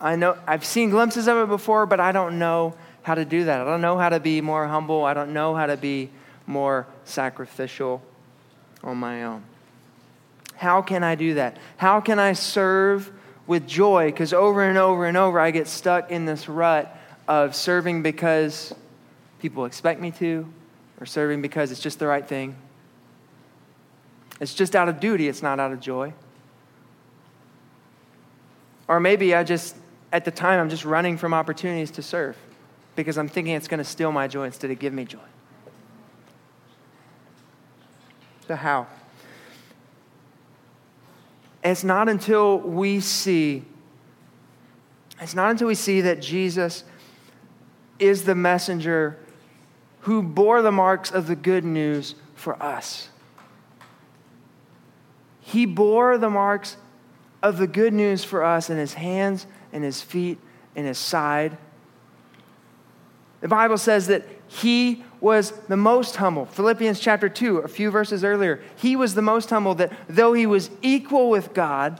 I 0.00 0.16
know 0.16 0.36
I've 0.46 0.64
seen 0.64 0.90
glimpses 0.90 1.28
of 1.28 1.36
it 1.38 1.48
before, 1.48 1.86
but 1.86 2.00
I 2.00 2.12
don't 2.12 2.38
know 2.38 2.74
how 3.02 3.14
to 3.14 3.24
do 3.24 3.44
that. 3.44 3.60
I 3.60 3.64
don't 3.64 3.80
know 3.80 3.98
how 3.98 4.08
to 4.08 4.20
be 4.20 4.40
more 4.40 4.66
humble. 4.66 5.04
I 5.04 5.14
don't 5.14 5.32
know 5.32 5.54
how 5.54 5.66
to 5.66 5.76
be 5.76 6.10
more 6.46 6.86
sacrificial 7.04 8.02
on 8.82 8.96
my 8.96 9.24
own. 9.24 9.44
How 10.62 10.80
can 10.80 11.02
I 11.02 11.16
do 11.16 11.34
that? 11.34 11.56
How 11.76 12.00
can 12.00 12.20
I 12.20 12.34
serve 12.34 13.10
with 13.48 13.66
joy? 13.66 14.12
Because 14.12 14.32
over 14.32 14.62
and 14.62 14.78
over 14.78 15.06
and 15.06 15.16
over, 15.16 15.40
I 15.40 15.50
get 15.50 15.66
stuck 15.66 16.12
in 16.12 16.24
this 16.24 16.48
rut 16.48 16.96
of 17.26 17.56
serving 17.56 18.04
because 18.04 18.72
people 19.40 19.64
expect 19.64 20.00
me 20.00 20.12
to, 20.12 20.46
or 21.00 21.06
serving 21.06 21.42
because 21.42 21.72
it's 21.72 21.80
just 21.80 21.98
the 21.98 22.06
right 22.06 22.24
thing. 22.24 22.54
It's 24.40 24.54
just 24.54 24.76
out 24.76 24.88
of 24.88 25.00
duty, 25.00 25.26
it's 25.26 25.42
not 25.42 25.58
out 25.58 25.72
of 25.72 25.80
joy. 25.80 26.12
Or 28.86 29.00
maybe 29.00 29.34
I 29.34 29.42
just, 29.42 29.74
at 30.12 30.24
the 30.24 30.30
time, 30.30 30.60
I'm 30.60 30.70
just 30.70 30.84
running 30.84 31.18
from 31.18 31.34
opportunities 31.34 31.90
to 31.90 32.02
serve 32.02 32.36
because 32.94 33.18
I'm 33.18 33.28
thinking 33.28 33.54
it's 33.56 33.66
going 33.66 33.78
to 33.78 33.84
steal 33.84 34.12
my 34.12 34.28
joy 34.28 34.44
instead 34.44 34.70
of 34.70 34.78
give 34.78 34.92
me 34.92 35.06
joy. 35.06 35.18
So, 38.46 38.54
how? 38.54 38.86
It's 41.62 41.84
not 41.84 42.08
until 42.08 42.58
we 42.58 43.00
see, 43.00 43.64
it's 45.20 45.34
not 45.34 45.50
until 45.50 45.68
we 45.68 45.74
see 45.74 46.00
that 46.00 46.20
Jesus 46.20 46.84
is 47.98 48.24
the 48.24 48.34
messenger 48.34 49.18
who 50.00 50.22
bore 50.22 50.62
the 50.62 50.72
marks 50.72 51.10
of 51.10 51.26
the 51.28 51.36
good 51.36 51.64
news 51.64 52.16
for 52.34 52.60
us. 52.60 53.08
He 55.40 55.66
bore 55.66 56.18
the 56.18 56.30
marks 56.30 56.76
of 57.42 57.58
the 57.58 57.66
good 57.66 57.92
news 57.92 58.24
for 58.24 58.42
us 58.42 58.70
in 58.70 58.76
his 58.76 58.94
hands, 58.94 59.46
in 59.72 59.82
his 59.82 60.02
feet, 60.02 60.38
in 60.74 60.84
his 60.84 60.98
side 60.98 61.56
the 63.42 63.48
Bible 63.48 63.76
says 63.76 64.06
that 64.06 64.24
he 64.52 65.02
was 65.18 65.52
the 65.68 65.76
most 65.78 66.16
humble. 66.16 66.44
Philippians 66.44 67.00
chapter 67.00 67.28
2, 67.28 67.58
a 67.58 67.68
few 67.68 67.90
verses 67.90 68.22
earlier, 68.22 68.62
he 68.76 68.96
was 68.96 69.14
the 69.14 69.22
most 69.22 69.48
humble 69.48 69.74
that 69.76 69.92
though 70.08 70.34
he 70.34 70.44
was 70.44 70.68
equal 70.82 71.30
with 71.30 71.54
God, 71.54 71.98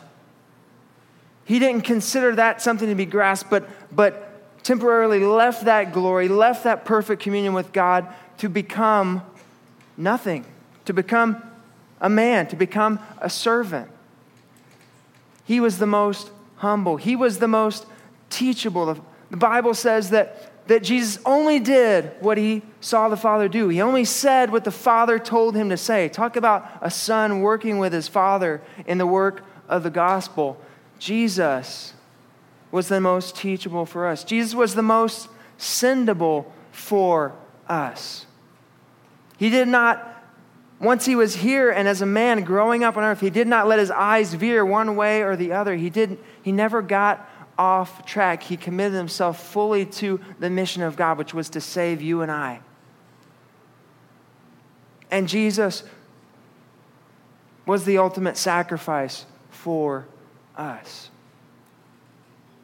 he 1.46 1.58
didn't 1.58 1.82
consider 1.82 2.34
that 2.36 2.60
something 2.60 2.88
to 2.88 2.94
be 2.94 3.06
grasped, 3.06 3.48
but, 3.48 3.68
but 3.94 4.62
temporarily 4.62 5.20
left 5.20 5.64
that 5.64 5.94
glory, 5.94 6.28
left 6.28 6.64
that 6.64 6.84
perfect 6.84 7.22
communion 7.22 7.54
with 7.54 7.72
God 7.72 8.06
to 8.38 8.50
become 8.50 9.22
nothing, 9.96 10.44
to 10.84 10.92
become 10.92 11.42
a 12.02 12.10
man, 12.10 12.48
to 12.48 12.56
become 12.56 12.98
a 13.18 13.30
servant. 13.30 13.88
He 15.46 15.58
was 15.58 15.78
the 15.78 15.86
most 15.86 16.30
humble, 16.56 16.96
he 16.98 17.16
was 17.16 17.38
the 17.38 17.48
most 17.48 17.86
teachable. 18.28 19.02
The 19.30 19.36
Bible 19.38 19.72
says 19.72 20.10
that 20.10 20.51
that 20.66 20.82
Jesus 20.82 21.20
only 21.26 21.58
did 21.58 22.12
what 22.20 22.38
he 22.38 22.62
saw 22.80 23.08
the 23.08 23.16
Father 23.16 23.48
do. 23.48 23.68
He 23.68 23.80
only 23.80 24.04
said 24.04 24.50
what 24.50 24.64
the 24.64 24.70
Father 24.70 25.18
told 25.18 25.56
him 25.56 25.70
to 25.70 25.76
say. 25.76 26.08
Talk 26.08 26.36
about 26.36 26.68
a 26.80 26.90
son 26.90 27.40
working 27.40 27.78
with 27.78 27.92
his 27.92 28.08
Father 28.08 28.62
in 28.86 28.98
the 28.98 29.06
work 29.06 29.44
of 29.68 29.82
the 29.82 29.90
gospel. 29.90 30.60
Jesus 30.98 31.94
was 32.70 32.88
the 32.88 33.00
most 33.00 33.36
teachable 33.36 33.84
for 33.84 34.06
us, 34.06 34.24
Jesus 34.24 34.54
was 34.54 34.74
the 34.74 34.82
most 34.82 35.28
sendable 35.58 36.46
for 36.70 37.34
us. 37.68 38.26
He 39.36 39.50
did 39.50 39.68
not, 39.68 40.24
once 40.80 41.04
he 41.04 41.16
was 41.16 41.36
here 41.36 41.70
and 41.70 41.88
as 41.88 42.00
a 42.00 42.06
man 42.06 42.44
growing 42.44 42.84
up 42.84 42.96
on 42.96 43.02
earth, 43.02 43.20
he 43.20 43.30
did 43.30 43.48
not 43.48 43.66
let 43.66 43.78
his 43.78 43.90
eyes 43.90 44.34
veer 44.34 44.64
one 44.64 44.94
way 44.94 45.22
or 45.22 45.36
the 45.36 45.52
other. 45.52 45.74
He, 45.74 45.90
didn't, 45.90 46.20
he 46.42 46.52
never 46.52 46.80
got 46.80 47.28
off 47.58 48.04
track. 48.06 48.42
He 48.42 48.56
committed 48.56 48.94
himself 48.94 49.42
fully 49.52 49.86
to 49.86 50.20
the 50.38 50.50
mission 50.50 50.82
of 50.82 50.96
God, 50.96 51.18
which 51.18 51.34
was 51.34 51.48
to 51.50 51.60
save 51.60 52.02
you 52.02 52.22
and 52.22 52.30
I. 52.30 52.60
And 55.10 55.28
Jesus 55.28 55.84
was 57.66 57.84
the 57.84 57.98
ultimate 57.98 58.36
sacrifice 58.36 59.26
for 59.50 60.06
us. 60.56 61.10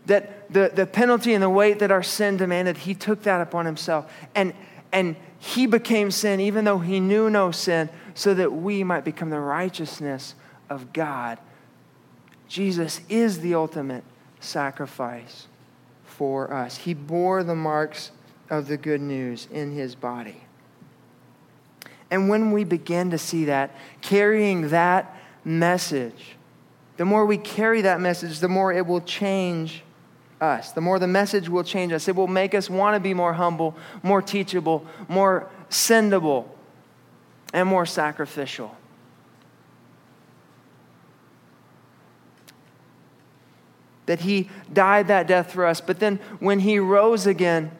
That 0.06 0.52
the, 0.52 0.72
the 0.74 0.86
penalty 0.86 1.34
and 1.34 1.42
the 1.42 1.50
weight 1.50 1.78
that 1.80 1.90
our 1.90 2.02
sin 2.02 2.38
demanded, 2.38 2.78
he 2.78 2.94
took 2.94 3.22
that 3.24 3.40
upon 3.40 3.66
himself. 3.66 4.10
And, 4.34 4.54
and 4.92 5.16
he 5.38 5.66
became 5.66 6.10
sin, 6.10 6.40
even 6.40 6.64
though 6.64 6.78
he 6.78 7.00
knew 7.00 7.28
no 7.28 7.50
sin, 7.50 7.90
so 8.14 8.34
that 8.34 8.52
we 8.52 8.82
might 8.82 9.04
become 9.04 9.30
the 9.30 9.38
righteousness 9.38 10.34
of 10.70 10.92
God. 10.92 11.38
Jesus 12.48 13.02
is 13.08 13.40
the 13.40 13.54
ultimate 13.54 14.02
sacrifice 14.40 15.46
for 16.04 16.52
us. 16.52 16.78
He 16.78 16.94
bore 16.94 17.44
the 17.44 17.54
marks 17.54 18.10
of 18.50 18.68
the 18.68 18.76
good 18.76 19.00
news 19.00 19.46
in 19.50 19.72
his 19.72 19.94
body. 19.94 20.42
And 22.10 22.28
when 22.28 22.52
we 22.52 22.64
begin 22.64 23.10
to 23.10 23.18
see 23.18 23.46
that, 23.46 23.74
carrying 24.00 24.68
that 24.68 25.14
message, 25.44 26.36
the 26.96 27.04
more 27.04 27.26
we 27.26 27.38
carry 27.38 27.82
that 27.82 28.00
message, 28.00 28.40
the 28.40 28.48
more 28.48 28.72
it 28.72 28.86
will 28.86 29.02
change 29.02 29.82
us. 30.40 30.72
The 30.72 30.80
more 30.80 30.98
the 30.98 31.06
message 31.06 31.48
will 31.48 31.64
change 31.64 31.92
us. 31.92 32.08
It 32.08 32.16
will 32.16 32.26
make 32.26 32.54
us 32.54 32.70
want 32.70 32.94
to 32.96 33.00
be 33.00 33.14
more 33.14 33.32
humble, 33.32 33.76
more 34.02 34.22
teachable, 34.22 34.86
more 35.08 35.48
sendable, 35.70 36.46
and 37.52 37.68
more 37.68 37.86
sacrificial. 37.86 38.76
That 44.08 44.20
he 44.20 44.48
died 44.72 45.06
that 45.08 45.26
death 45.26 45.52
for 45.52 45.66
us. 45.66 45.82
But 45.82 46.00
then 46.00 46.18
when 46.40 46.60
he 46.60 46.78
rose 46.78 47.26
again, 47.26 47.70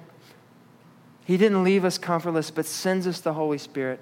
he 1.25 1.39
didn't 1.39 1.65
leave 1.65 1.87
us 1.87 1.97
comfortless, 1.97 2.51
but 2.51 2.67
sends 2.67 3.07
us 3.07 3.21
the 3.21 3.33
Holy 3.33 3.57
Spirit 3.57 3.99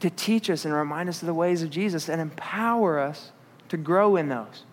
to 0.00 0.10
teach 0.10 0.50
us 0.50 0.66
and 0.66 0.74
remind 0.74 1.08
us 1.08 1.22
of 1.22 1.26
the 1.26 1.34
ways 1.34 1.62
of 1.62 1.70
Jesus 1.70 2.10
and 2.10 2.20
empower 2.20 2.98
us 2.98 3.32
to 3.70 3.78
grow 3.78 4.16
in 4.16 4.28
those. 4.28 4.64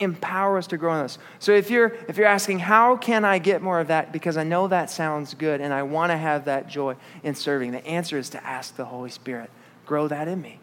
Empower 0.00 0.58
us 0.58 0.66
to 0.66 0.76
grow 0.76 0.92
in 0.92 1.00
those. 1.00 1.18
So 1.38 1.52
if 1.52 1.70
you're 1.70 1.96
if 2.06 2.18
you're 2.18 2.26
asking 2.26 2.58
how 2.58 2.96
can 2.96 3.24
I 3.24 3.38
get 3.38 3.62
more 3.62 3.80
of 3.80 3.88
that 3.88 4.12
because 4.12 4.36
I 4.36 4.44
know 4.44 4.68
that 4.68 4.90
sounds 4.90 5.32
good 5.32 5.62
and 5.62 5.72
I 5.72 5.82
want 5.82 6.12
to 6.12 6.16
have 6.18 6.44
that 6.44 6.68
joy 6.68 6.94
in 7.22 7.34
serving, 7.34 7.72
the 7.72 7.86
answer 7.86 8.18
is 8.18 8.28
to 8.30 8.46
ask 8.46 8.76
the 8.76 8.84
Holy 8.84 9.10
Spirit, 9.10 9.50
grow 9.86 10.08
that 10.08 10.28
in 10.28 10.42
me. 10.42 10.60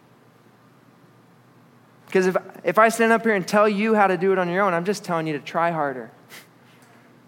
Because 2.06 2.26
if, 2.26 2.36
if 2.64 2.78
I 2.78 2.88
stand 2.88 3.12
up 3.12 3.22
here 3.22 3.34
and 3.34 3.46
tell 3.46 3.68
you 3.68 3.94
how 3.94 4.06
to 4.06 4.16
do 4.16 4.32
it 4.32 4.38
on 4.38 4.48
your 4.48 4.62
own, 4.62 4.72
I'm 4.72 4.84
just 4.84 5.04
telling 5.04 5.26
you 5.26 5.34
to 5.34 5.40
try 5.40 5.70
harder. 5.70 6.10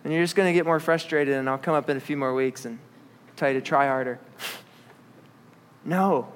And 0.05 0.13
you're 0.13 0.23
just 0.23 0.37
going 0.37 0.49
to 0.49 0.53
get 0.53 0.65
more 0.65 0.81
frustrated, 0.81 1.35
and 1.35 1.49
I'll 1.51 1.59
come 1.59 1.75
up 1.75 1.91
in 1.91 1.97
a 1.97 2.01
few 2.01 2.17
more 2.17 2.33
weeks 2.33 2.65
and 2.65 2.79
tell 3.37 3.49
you 3.49 3.55
to 3.55 3.65
try 3.65 3.87
harder. 3.87 4.19
No. 5.85 6.29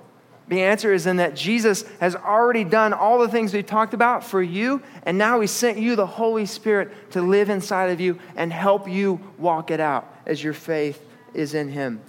The 0.48 0.62
answer 0.62 0.92
is 0.92 1.06
in 1.06 1.16
that 1.16 1.36
Jesus 1.36 1.84
has 2.00 2.16
already 2.16 2.64
done 2.64 2.92
all 2.92 3.18
the 3.18 3.28
things 3.28 3.52
we 3.52 3.62
talked 3.62 3.92
about 3.92 4.24
for 4.24 4.42
you, 4.42 4.82
and 5.04 5.18
now 5.18 5.40
He 5.40 5.46
sent 5.46 5.78
you 5.78 5.94
the 5.94 6.06
Holy 6.06 6.46
Spirit 6.46 7.10
to 7.12 7.20
live 7.20 7.50
inside 7.50 7.90
of 7.90 8.00
you 8.00 8.18
and 8.34 8.52
help 8.52 8.88
you 8.88 9.20
walk 9.36 9.70
it 9.70 9.78
out 9.78 10.10
as 10.24 10.42
your 10.42 10.52
faith 10.52 11.04
is 11.34 11.54
in 11.54 11.68
Him. 11.68 12.00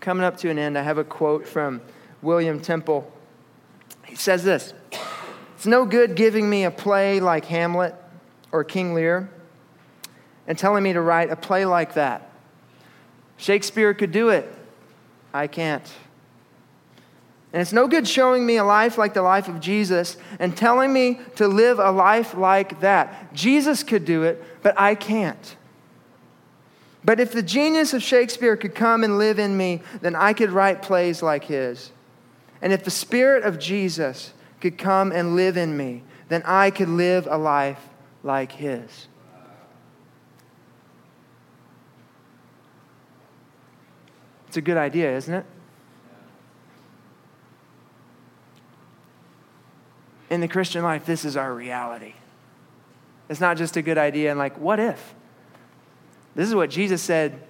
Coming 0.00 0.24
up 0.24 0.36
to 0.38 0.50
an 0.50 0.58
end, 0.58 0.76
I 0.76 0.82
have 0.82 0.98
a 0.98 1.04
quote 1.04 1.46
from 1.46 1.80
William 2.22 2.60
Temple. 2.60 3.10
He 4.08 4.16
says 4.16 4.42
this 4.42 4.72
It's 5.54 5.66
no 5.66 5.84
good 5.84 6.16
giving 6.16 6.48
me 6.48 6.64
a 6.64 6.70
play 6.70 7.20
like 7.20 7.44
Hamlet 7.44 7.94
or 8.50 8.64
King 8.64 8.94
Lear 8.94 9.30
and 10.46 10.58
telling 10.58 10.82
me 10.82 10.92
to 10.94 11.00
write 11.00 11.30
a 11.30 11.36
play 11.36 11.64
like 11.64 11.94
that. 11.94 12.30
Shakespeare 13.36 13.94
could 13.94 14.10
do 14.10 14.30
it. 14.30 14.52
I 15.32 15.46
can't. 15.46 15.84
And 17.52 17.62
it's 17.62 17.72
no 17.72 17.86
good 17.86 18.06
showing 18.06 18.44
me 18.44 18.56
a 18.56 18.64
life 18.64 18.98
like 18.98 19.14
the 19.14 19.22
life 19.22 19.48
of 19.48 19.60
Jesus 19.60 20.16
and 20.38 20.56
telling 20.56 20.92
me 20.92 21.20
to 21.36 21.48
live 21.48 21.78
a 21.78 21.90
life 21.90 22.34
like 22.34 22.80
that. 22.80 23.32
Jesus 23.32 23.82
could 23.82 24.04
do 24.04 24.24
it, 24.24 24.42
but 24.62 24.78
I 24.78 24.94
can't. 24.94 25.56
But 27.04 27.20
if 27.20 27.32
the 27.32 27.42
genius 27.42 27.94
of 27.94 28.02
Shakespeare 28.02 28.56
could 28.56 28.74
come 28.74 29.02
and 29.02 29.16
live 29.16 29.38
in 29.38 29.56
me, 29.56 29.82
then 30.00 30.14
I 30.14 30.32
could 30.32 30.50
write 30.50 30.82
plays 30.82 31.22
like 31.22 31.44
his. 31.44 31.90
And 32.60 32.72
if 32.72 32.84
the 32.84 32.90
Spirit 32.90 33.44
of 33.44 33.58
Jesus 33.58 34.32
could 34.60 34.78
come 34.78 35.12
and 35.12 35.36
live 35.36 35.56
in 35.56 35.76
me, 35.76 36.02
then 36.28 36.42
I 36.44 36.70
could 36.70 36.88
live 36.88 37.26
a 37.30 37.38
life 37.38 37.88
like 38.22 38.52
his. 38.52 39.08
It's 44.48 44.56
a 44.56 44.62
good 44.62 44.76
idea, 44.76 45.14
isn't 45.16 45.34
it? 45.34 45.46
In 50.30 50.40
the 50.40 50.48
Christian 50.48 50.82
life, 50.82 51.06
this 51.06 51.24
is 51.24 51.36
our 51.36 51.54
reality. 51.54 52.14
It's 53.28 53.40
not 53.40 53.56
just 53.56 53.76
a 53.76 53.82
good 53.82 53.98
idea 53.98 54.30
and 54.30 54.38
like, 54.38 54.58
what 54.58 54.80
if? 54.80 55.14
This 56.34 56.48
is 56.48 56.54
what 56.54 56.70
Jesus 56.70 57.02
said. 57.02 57.42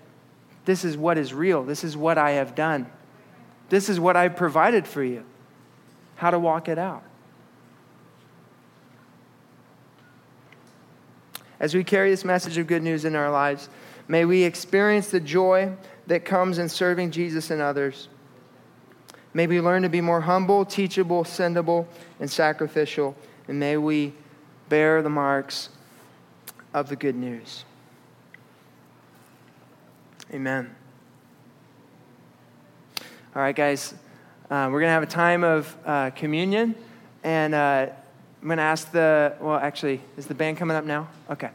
This 0.65 0.85
is 0.85 0.97
what 0.97 1.19
is 1.19 1.33
real. 1.33 1.63
This 1.63 1.85
is 1.85 1.97
what 1.97 2.19
I 2.19 2.33
have 2.33 2.55
done. 2.55 2.91
This 3.69 3.89
is 3.89 4.01
what 4.01 4.17
I've 4.17 4.37
provided 4.37 4.87
for 4.87 5.03
you. 5.03 5.25
How 6.17 6.31
to 6.31 6.39
walk 6.39 6.69
it 6.69 6.79
out. 6.79 7.03
As 11.61 11.75
we 11.75 11.85
carry 11.85 12.11
this 12.11 12.25
message 12.25 12.57
of 12.57 12.67
good 12.67 12.83
news 12.83 13.05
in 13.05 13.17
our 13.17 13.31
lives, 13.31 13.69
may 14.07 14.25
we 14.25 14.45
experience 14.45 15.11
the 15.11 15.21
joy 15.21 15.73
that 16.07 16.25
comes 16.25 16.59
in 16.59 16.69
serving 16.69 17.11
Jesus 17.11 17.51
and 17.51 17.61
others. 17.61 18.09
May 19.35 19.47
we 19.47 19.61
learn 19.61 19.83
to 19.83 19.89
be 19.89 20.01
more 20.01 20.23
humble, 20.23 20.65
teachable, 20.65 21.25
sendable, 21.25 21.87
and 22.19 22.31
sacrificial. 22.31 23.15
And 23.47 23.61
may 23.61 23.77
we 23.77 24.15
bear 24.69 25.03
the 25.03 25.11
marks 25.11 25.69
of 26.73 26.89
the 26.89 26.97
good 26.97 27.17
news. 27.17 27.65
Amen. 30.33 30.78
All 33.37 33.43
right, 33.43 33.55
guys, 33.55 33.93
uh, 34.51 34.69
we're 34.73 34.81
going 34.81 34.89
to 34.89 34.93
have 34.95 35.03
a 35.03 35.07
time 35.07 35.45
of 35.45 35.77
uh, 35.85 36.09
communion. 36.11 36.75
And 37.23 37.55
uh, 37.55 37.89
I'm 38.41 38.49
going 38.49 38.57
to 38.57 38.63
ask 38.63 38.91
the, 38.91 39.35
well, 39.39 39.57
actually, 39.59 40.01
is 40.17 40.27
the 40.27 40.35
band 40.35 40.57
coming 40.57 40.75
up 40.75 40.87
now? 40.87 41.09
Okay. 41.29 41.51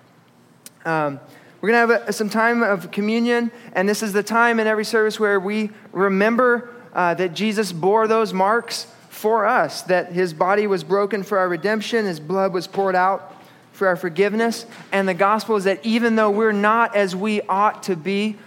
Um, 0.86 1.20
we're 1.60 1.70
going 1.72 1.88
to 1.88 1.94
have 1.96 2.10
a, 2.10 2.14
some 2.14 2.30
time 2.30 2.62
of 2.62 2.92
communion, 2.92 3.52
and 3.74 3.90
this 3.90 4.04
is 4.04 4.14
the 4.14 4.22
time 4.22 4.60
in 4.60 4.68
every 4.68 4.86
service 4.86 5.20
where 5.20 5.40
we 5.40 5.72
remember 5.92 6.70
uh, 6.94 7.16
that 7.16 7.34
Jesus 7.34 7.72
bore 7.72 8.08
those 8.08 8.34
marks 8.34 8.86
for 9.10 9.48
us, 9.48 9.82
that 9.84 10.12
his 10.12 10.32
body 10.32 10.68
was 10.68 10.84
broken 10.84 11.24
for 11.24 11.40
our 11.40 11.50
redemption, 11.50 12.06
his 12.06 12.20
blood 12.20 12.54
was 12.54 12.68
poured 12.68 12.96
out 12.96 13.34
for 13.72 13.88
our 13.88 13.96
forgiveness. 13.96 14.68
And 14.92 15.10
the 15.10 15.16
gospel 15.16 15.56
is 15.56 15.64
that 15.64 15.84
even 15.84 16.18
though 16.18 16.30
we're 16.30 16.52
not 16.52 16.96
as 16.96 17.16
we 17.16 17.42
ought 17.42 17.82
to 17.84 17.96
be, 17.96 18.38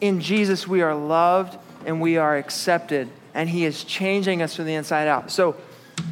in 0.00 0.20
Jesus 0.20 0.68
we 0.68 0.82
are 0.82 0.94
loved 0.94 1.58
and 1.86 2.00
we 2.00 2.18
are 2.18 2.36
accepted, 2.36 3.08
and 3.32 3.48
he 3.48 3.64
is 3.64 3.84
changing 3.84 4.42
us 4.42 4.54
from 4.56 4.66
the 4.66 4.74
inside 4.74 5.08
out. 5.08 5.30
So 5.30 5.56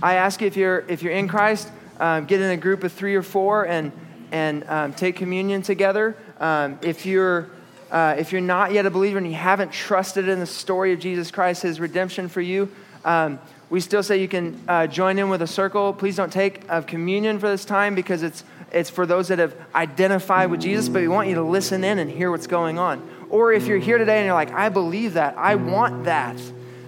I 0.03 0.15
ask 0.15 0.41
you 0.41 0.47
if 0.47 0.57
you're, 0.57 0.85
if 0.89 1.03
you're 1.03 1.13
in 1.13 1.29
Christ, 1.29 1.69
um, 2.01 2.25
get 2.25 2.41
in 2.41 2.51
a 2.51 2.57
group 2.57 2.85
of 2.85 2.93
three 2.93 3.15
or 3.15 3.23
four 3.23 3.67
and, 3.67 3.93
and 4.33 4.65
um, 4.69 4.93
take 4.95 5.17
communion 5.17 5.63
together. 5.63 6.17
Um, 6.41 6.79
if, 6.83 7.05
you're, 7.07 7.51
uh, 7.91 8.17
if 8.19 8.33
you're 8.33 8.41
not 8.41 8.73
yet 8.73 8.87
a 8.87 8.91
believer 8.91 9.19
and 9.19 9.27
you 9.27 9.35
haven't 9.35 9.73
trusted 9.73 10.29
in 10.29 10.41
the 10.41 10.47
story 10.47 10.93
of 10.93 11.01
Jesus 11.01 11.31
Christ, 11.31 11.63
his 11.63 11.81
redemption 11.81 12.29
for 12.29 12.41
you, 12.41 12.71
um, 13.05 13.39
we 13.71 13.81
still 13.81 14.03
say 14.03 14.21
you 14.21 14.29
can 14.29 14.61
uh, 14.69 14.87
join 14.87 15.19
in 15.19 15.29
with 15.29 15.43
a 15.43 15.47
circle. 15.47 15.93
Please 15.93 16.17
don't 16.17 16.33
take 16.33 16.69
of 16.69 16.87
communion 16.87 17.39
for 17.39 17.49
this 17.49 17.65
time 17.65 17.95
because 17.95 18.23
it's, 18.23 18.45
it's 18.73 18.91
for 18.91 19.07
those 19.07 19.29
that 19.29 19.39
have 19.39 19.55
identified 19.75 20.51
with 20.51 20.61
Jesus, 20.61 20.89
but 20.89 21.01
we 21.01 21.09
want 21.09 21.29
you 21.29 21.35
to 21.37 21.43
listen 21.43 21.83
in 21.85 21.99
and 21.99 22.11
hear 22.11 22.31
what's 22.31 22.47
going 22.47 22.79
on. 22.79 23.09
Or 23.35 23.53
if 23.53 23.67
you're 23.67 23.79
here 23.79 23.99
today 23.99 24.19
and 24.19 24.27
you're 24.27 24.35
like, 24.35 24.53
I 24.53 24.69
believe 24.69 25.15
that, 25.15 25.37
I 25.37 25.57
want 25.57 26.05
that, 26.05 26.41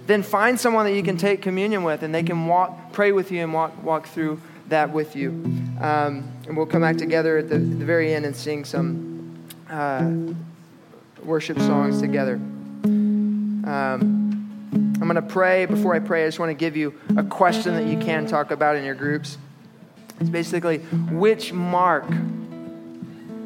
then 0.05 0.23
find 0.23 0.57
someone 0.57 0.85
that 0.85 0.93
you 0.93 1.03
can 1.03 1.17
take 1.17 1.41
communion 1.41 1.83
with 1.83 2.03
and 2.03 2.15
they 2.15 2.23
can 2.23 2.47
walk, 2.47 2.93
pray 2.93 3.11
with 3.11 3.33
you 3.33 3.43
and 3.43 3.53
walk, 3.53 3.83
walk 3.83 4.07
through 4.07 4.39
that 4.69 4.93
with 4.93 5.17
you. 5.17 5.31
Um, 5.81 6.31
and 6.47 6.55
we'll 6.55 6.65
come 6.65 6.83
back 6.83 6.95
together 6.95 7.37
at 7.39 7.49
the, 7.49 7.57
the 7.57 7.83
very 7.83 8.13
end 8.13 8.25
and 8.25 8.33
sing 8.33 8.63
some 8.63 9.45
uh, 9.69 10.09
worship 11.21 11.59
songs 11.59 11.99
together. 11.99 12.35
Um, 12.35 13.65
I'm 14.71 14.99
going 14.99 15.15
to 15.15 15.21
pray. 15.21 15.65
Before 15.65 15.95
I 15.95 15.99
pray, 15.99 16.23
I 16.23 16.27
just 16.29 16.39
want 16.39 16.51
to 16.51 16.53
give 16.53 16.77
you 16.77 16.97
a 17.17 17.23
question 17.23 17.73
that 17.73 17.87
you 17.87 17.97
can 17.97 18.25
talk 18.25 18.51
about 18.51 18.77
in 18.77 18.85
your 18.85 18.95
groups. 18.95 19.37
It's 20.21 20.29
basically 20.29 20.77
which 20.77 21.51
mark, 21.51 22.05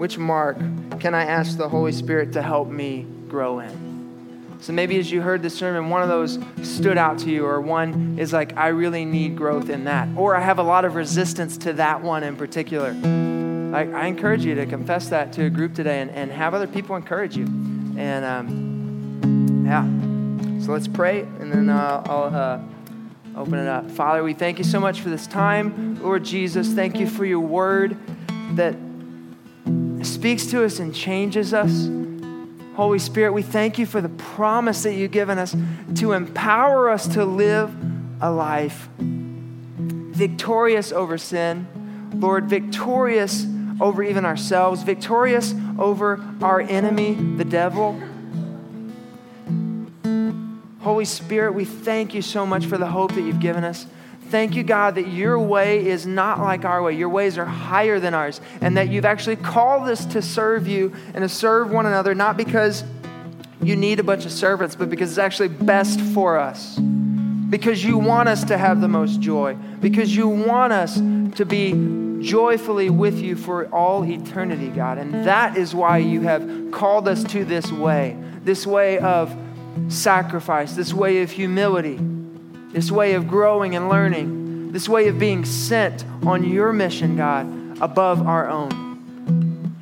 which 0.01 0.17
mark 0.17 0.57
can 0.99 1.13
I 1.13 1.25
ask 1.25 1.59
the 1.59 1.69
Holy 1.69 1.91
Spirit 1.91 2.33
to 2.33 2.41
help 2.41 2.67
me 2.67 3.05
grow 3.27 3.59
in? 3.59 4.57
So 4.59 4.73
maybe 4.73 4.97
as 4.97 5.11
you 5.11 5.21
heard 5.21 5.43
the 5.43 5.49
sermon, 5.51 5.91
one 5.91 6.01
of 6.01 6.09
those 6.09 6.39
stood 6.63 6.97
out 6.97 7.19
to 7.19 7.29
you, 7.29 7.45
or 7.45 7.61
one 7.61 8.17
is 8.17 8.33
like, 8.33 8.57
I 8.57 8.69
really 8.69 9.05
need 9.05 9.37
growth 9.37 9.69
in 9.69 9.83
that. 9.83 10.07
Or 10.17 10.35
I 10.35 10.39
have 10.39 10.57
a 10.57 10.63
lot 10.63 10.85
of 10.85 10.95
resistance 10.95 11.55
to 11.59 11.73
that 11.73 12.01
one 12.01 12.23
in 12.23 12.35
particular. 12.35 12.95
I, 13.75 13.91
I 13.91 14.05
encourage 14.07 14.43
you 14.43 14.55
to 14.55 14.65
confess 14.65 15.07
that 15.09 15.33
to 15.33 15.45
a 15.45 15.51
group 15.51 15.75
today 15.75 16.01
and, 16.01 16.09
and 16.09 16.31
have 16.31 16.55
other 16.55 16.65
people 16.65 16.95
encourage 16.95 17.37
you. 17.37 17.45
And 17.95 18.25
um, 18.25 19.65
yeah, 19.67 20.65
so 20.65 20.71
let's 20.71 20.87
pray 20.87 21.19
and 21.19 21.51
then 21.51 21.69
uh, 21.69 22.03
I'll 22.07 22.35
uh, 22.35 22.59
open 23.39 23.59
it 23.59 23.67
up. 23.67 23.91
Father, 23.91 24.23
we 24.23 24.33
thank 24.33 24.57
you 24.57 24.63
so 24.63 24.79
much 24.79 25.01
for 25.01 25.09
this 25.09 25.27
time. 25.27 26.01
Lord 26.01 26.25
Jesus, 26.25 26.73
thank 26.73 26.99
you 26.99 27.05
for 27.05 27.23
your 27.23 27.41
word 27.41 27.95
that 28.55 28.75
speaks 30.05 30.45
to 30.47 30.63
us 30.63 30.79
and 30.79 30.93
changes 30.93 31.53
us. 31.53 31.89
Holy 32.75 32.99
Spirit, 32.99 33.33
we 33.33 33.41
thank 33.41 33.77
you 33.77 33.85
for 33.85 34.01
the 34.01 34.09
promise 34.09 34.83
that 34.83 34.93
you've 34.93 35.11
given 35.11 35.37
us 35.37 35.55
to 35.95 36.13
empower 36.13 36.89
us 36.89 37.07
to 37.09 37.25
live 37.25 37.75
a 38.21 38.31
life 38.31 38.89
victorious 38.97 40.91
over 40.91 41.17
sin, 41.17 41.67
Lord, 42.13 42.45
victorious 42.45 43.47
over 43.79 44.03
even 44.03 44.23
ourselves, 44.23 44.83
victorious 44.83 45.55
over 45.79 46.23
our 46.41 46.61
enemy, 46.61 47.15
the 47.15 47.45
devil. 47.45 47.99
Holy 50.81 51.05
Spirit, 51.05 51.53
we 51.53 51.65
thank 51.65 52.13
you 52.13 52.21
so 52.21 52.45
much 52.45 52.67
for 52.67 52.77
the 52.77 52.85
hope 52.85 53.13
that 53.15 53.21
you've 53.21 53.39
given 53.39 53.63
us. 53.63 53.87
Thank 54.31 54.55
you, 54.55 54.63
God, 54.63 54.95
that 54.95 55.09
your 55.09 55.37
way 55.37 55.85
is 55.85 56.07
not 56.07 56.39
like 56.39 56.63
our 56.63 56.81
way. 56.81 56.93
Your 56.93 57.09
ways 57.09 57.37
are 57.37 57.45
higher 57.45 57.99
than 57.99 58.13
ours, 58.13 58.39
and 58.61 58.77
that 58.77 58.87
you've 58.87 59.03
actually 59.03 59.35
called 59.35 59.89
us 59.89 60.05
to 60.05 60.21
serve 60.21 60.69
you 60.69 60.93
and 61.13 61.21
to 61.21 61.27
serve 61.27 61.69
one 61.69 61.85
another, 61.85 62.15
not 62.15 62.37
because 62.37 62.85
you 63.61 63.75
need 63.75 63.99
a 63.99 64.03
bunch 64.03 64.25
of 64.25 64.31
servants, 64.31 64.73
but 64.73 64.89
because 64.89 65.09
it's 65.09 65.17
actually 65.17 65.49
best 65.49 65.99
for 65.99 66.39
us. 66.39 66.79
Because 66.79 67.83
you 67.83 67.97
want 67.97 68.29
us 68.29 68.45
to 68.45 68.57
have 68.57 68.79
the 68.79 68.87
most 68.87 69.19
joy. 69.19 69.55
Because 69.81 70.15
you 70.15 70.29
want 70.29 70.71
us 70.71 70.95
to 71.35 71.45
be 71.45 72.21
joyfully 72.23 72.89
with 72.89 73.19
you 73.19 73.35
for 73.35 73.67
all 73.67 74.05
eternity, 74.05 74.69
God. 74.69 74.97
And 74.97 75.25
that 75.25 75.57
is 75.57 75.75
why 75.75 75.97
you 75.97 76.21
have 76.21 76.71
called 76.71 77.09
us 77.09 77.25
to 77.25 77.43
this 77.43 77.69
way 77.69 78.17
this 78.43 78.65
way 78.65 78.97
of 78.97 79.35
sacrifice, 79.89 80.73
this 80.73 80.93
way 80.93 81.21
of 81.21 81.29
humility, 81.29 81.99
this 82.71 82.91
way 82.91 83.13
of 83.13 83.27
growing 83.27 83.75
and 83.75 83.89
learning, 83.89 84.71
this 84.71 84.87
way 84.87 85.07
of 85.07 85.19
being 85.19 85.45
sent 85.45 86.05
on 86.25 86.43
your 86.43 86.71
mission, 86.71 87.17
God, 87.17 87.81
above 87.81 88.25
our 88.25 88.49
own. 88.49 89.75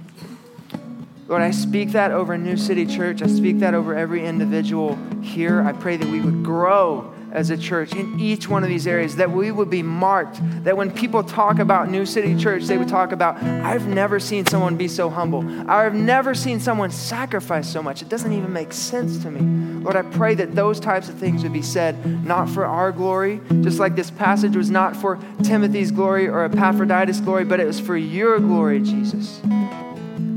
Lord, 1.27 1.43
I 1.43 1.51
speak 1.51 1.91
that 1.91 2.11
over 2.11 2.37
New 2.37 2.57
City 2.57 2.87
Church. 2.87 3.21
I 3.21 3.27
speak 3.27 3.59
that 3.59 3.75
over 3.75 3.95
every 3.95 4.25
individual 4.25 4.97
here. 5.21 5.61
I 5.61 5.73
pray 5.73 5.95
that 5.95 6.09
we 6.09 6.21
would 6.21 6.43
grow 6.43 7.13
as 7.31 7.49
a 7.49 7.57
church 7.57 7.93
in 7.93 8.19
each 8.19 8.47
one 8.47 8.63
of 8.63 8.69
these 8.69 8.87
areas, 8.87 9.15
that 9.17 9.31
we 9.31 9.51
would 9.51 9.69
be 9.69 9.83
marked, 9.83 10.39
that 10.63 10.75
when 10.75 10.91
people 10.91 11.23
talk 11.23 11.59
about 11.59 11.89
New 11.89 12.05
City 12.05 12.35
Church, 12.35 12.63
they 12.63 12.77
would 12.77 12.87
talk 12.87 13.11
about, 13.11 13.41
I've 13.43 13.87
never 13.87 14.19
seen 14.19 14.45
someone 14.45 14.77
be 14.77 14.87
so 14.87 15.09
humble. 15.09 15.43
I've 15.69 15.93
never 15.93 16.33
seen 16.33 16.59
someone 16.59 16.91
sacrifice 16.91 17.69
so 17.71 17.83
much. 17.83 18.01
It 18.01 18.09
doesn't 18.09 18.33
even 18.33 18.51
make 18.51 18.73
sense 18.73 19.21
to 19.23 19.31
me. 19.31 19.83
Lord, 19.83 19.95
I 19.95 20.01
pray 20.01 20.35
that 20.35 20.55
those 20.55 20.79
types 20.79 21.09
of 21.09 21.15
things 21.15 21.43
would 21.43 21.53
be 21.53 21.61
said, 21.61 22.25
not 22.25 22.49
for 22.49 22.65
our 22.65 22.91
glory, 22.91 23.41
just 23.61 23.79
like 23.79 23.95
this 23.95 24.11
passage 24.11 24.55
was 24.55 24.69
not 24.69 24.95
for 24.95 25.19
Timothy's 25.43 25.91
glory 25.91 26.27
or 26.27 26.43
Epaphroditus' 26.43 27.19
glory, 27.19 27.45
but 27.45 27.59
it 27.59 27.65
was 27.65 27.79
for 27.79 27.95
your 27.97 28.39
glory, 28.39 28.79
Jesus. 28.79 29.39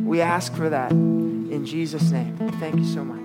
We 0.04 0.20
ask 0.20 0.54
for 0.54 0.68
that 0.68 0.92
in 0.92 1.64
Jesus' 1.64 2.10
name. 2.10 2.36
Thank 2.60 2.76
you 2.76 2.84
so 2.84 3.04
much. 3.04 3.21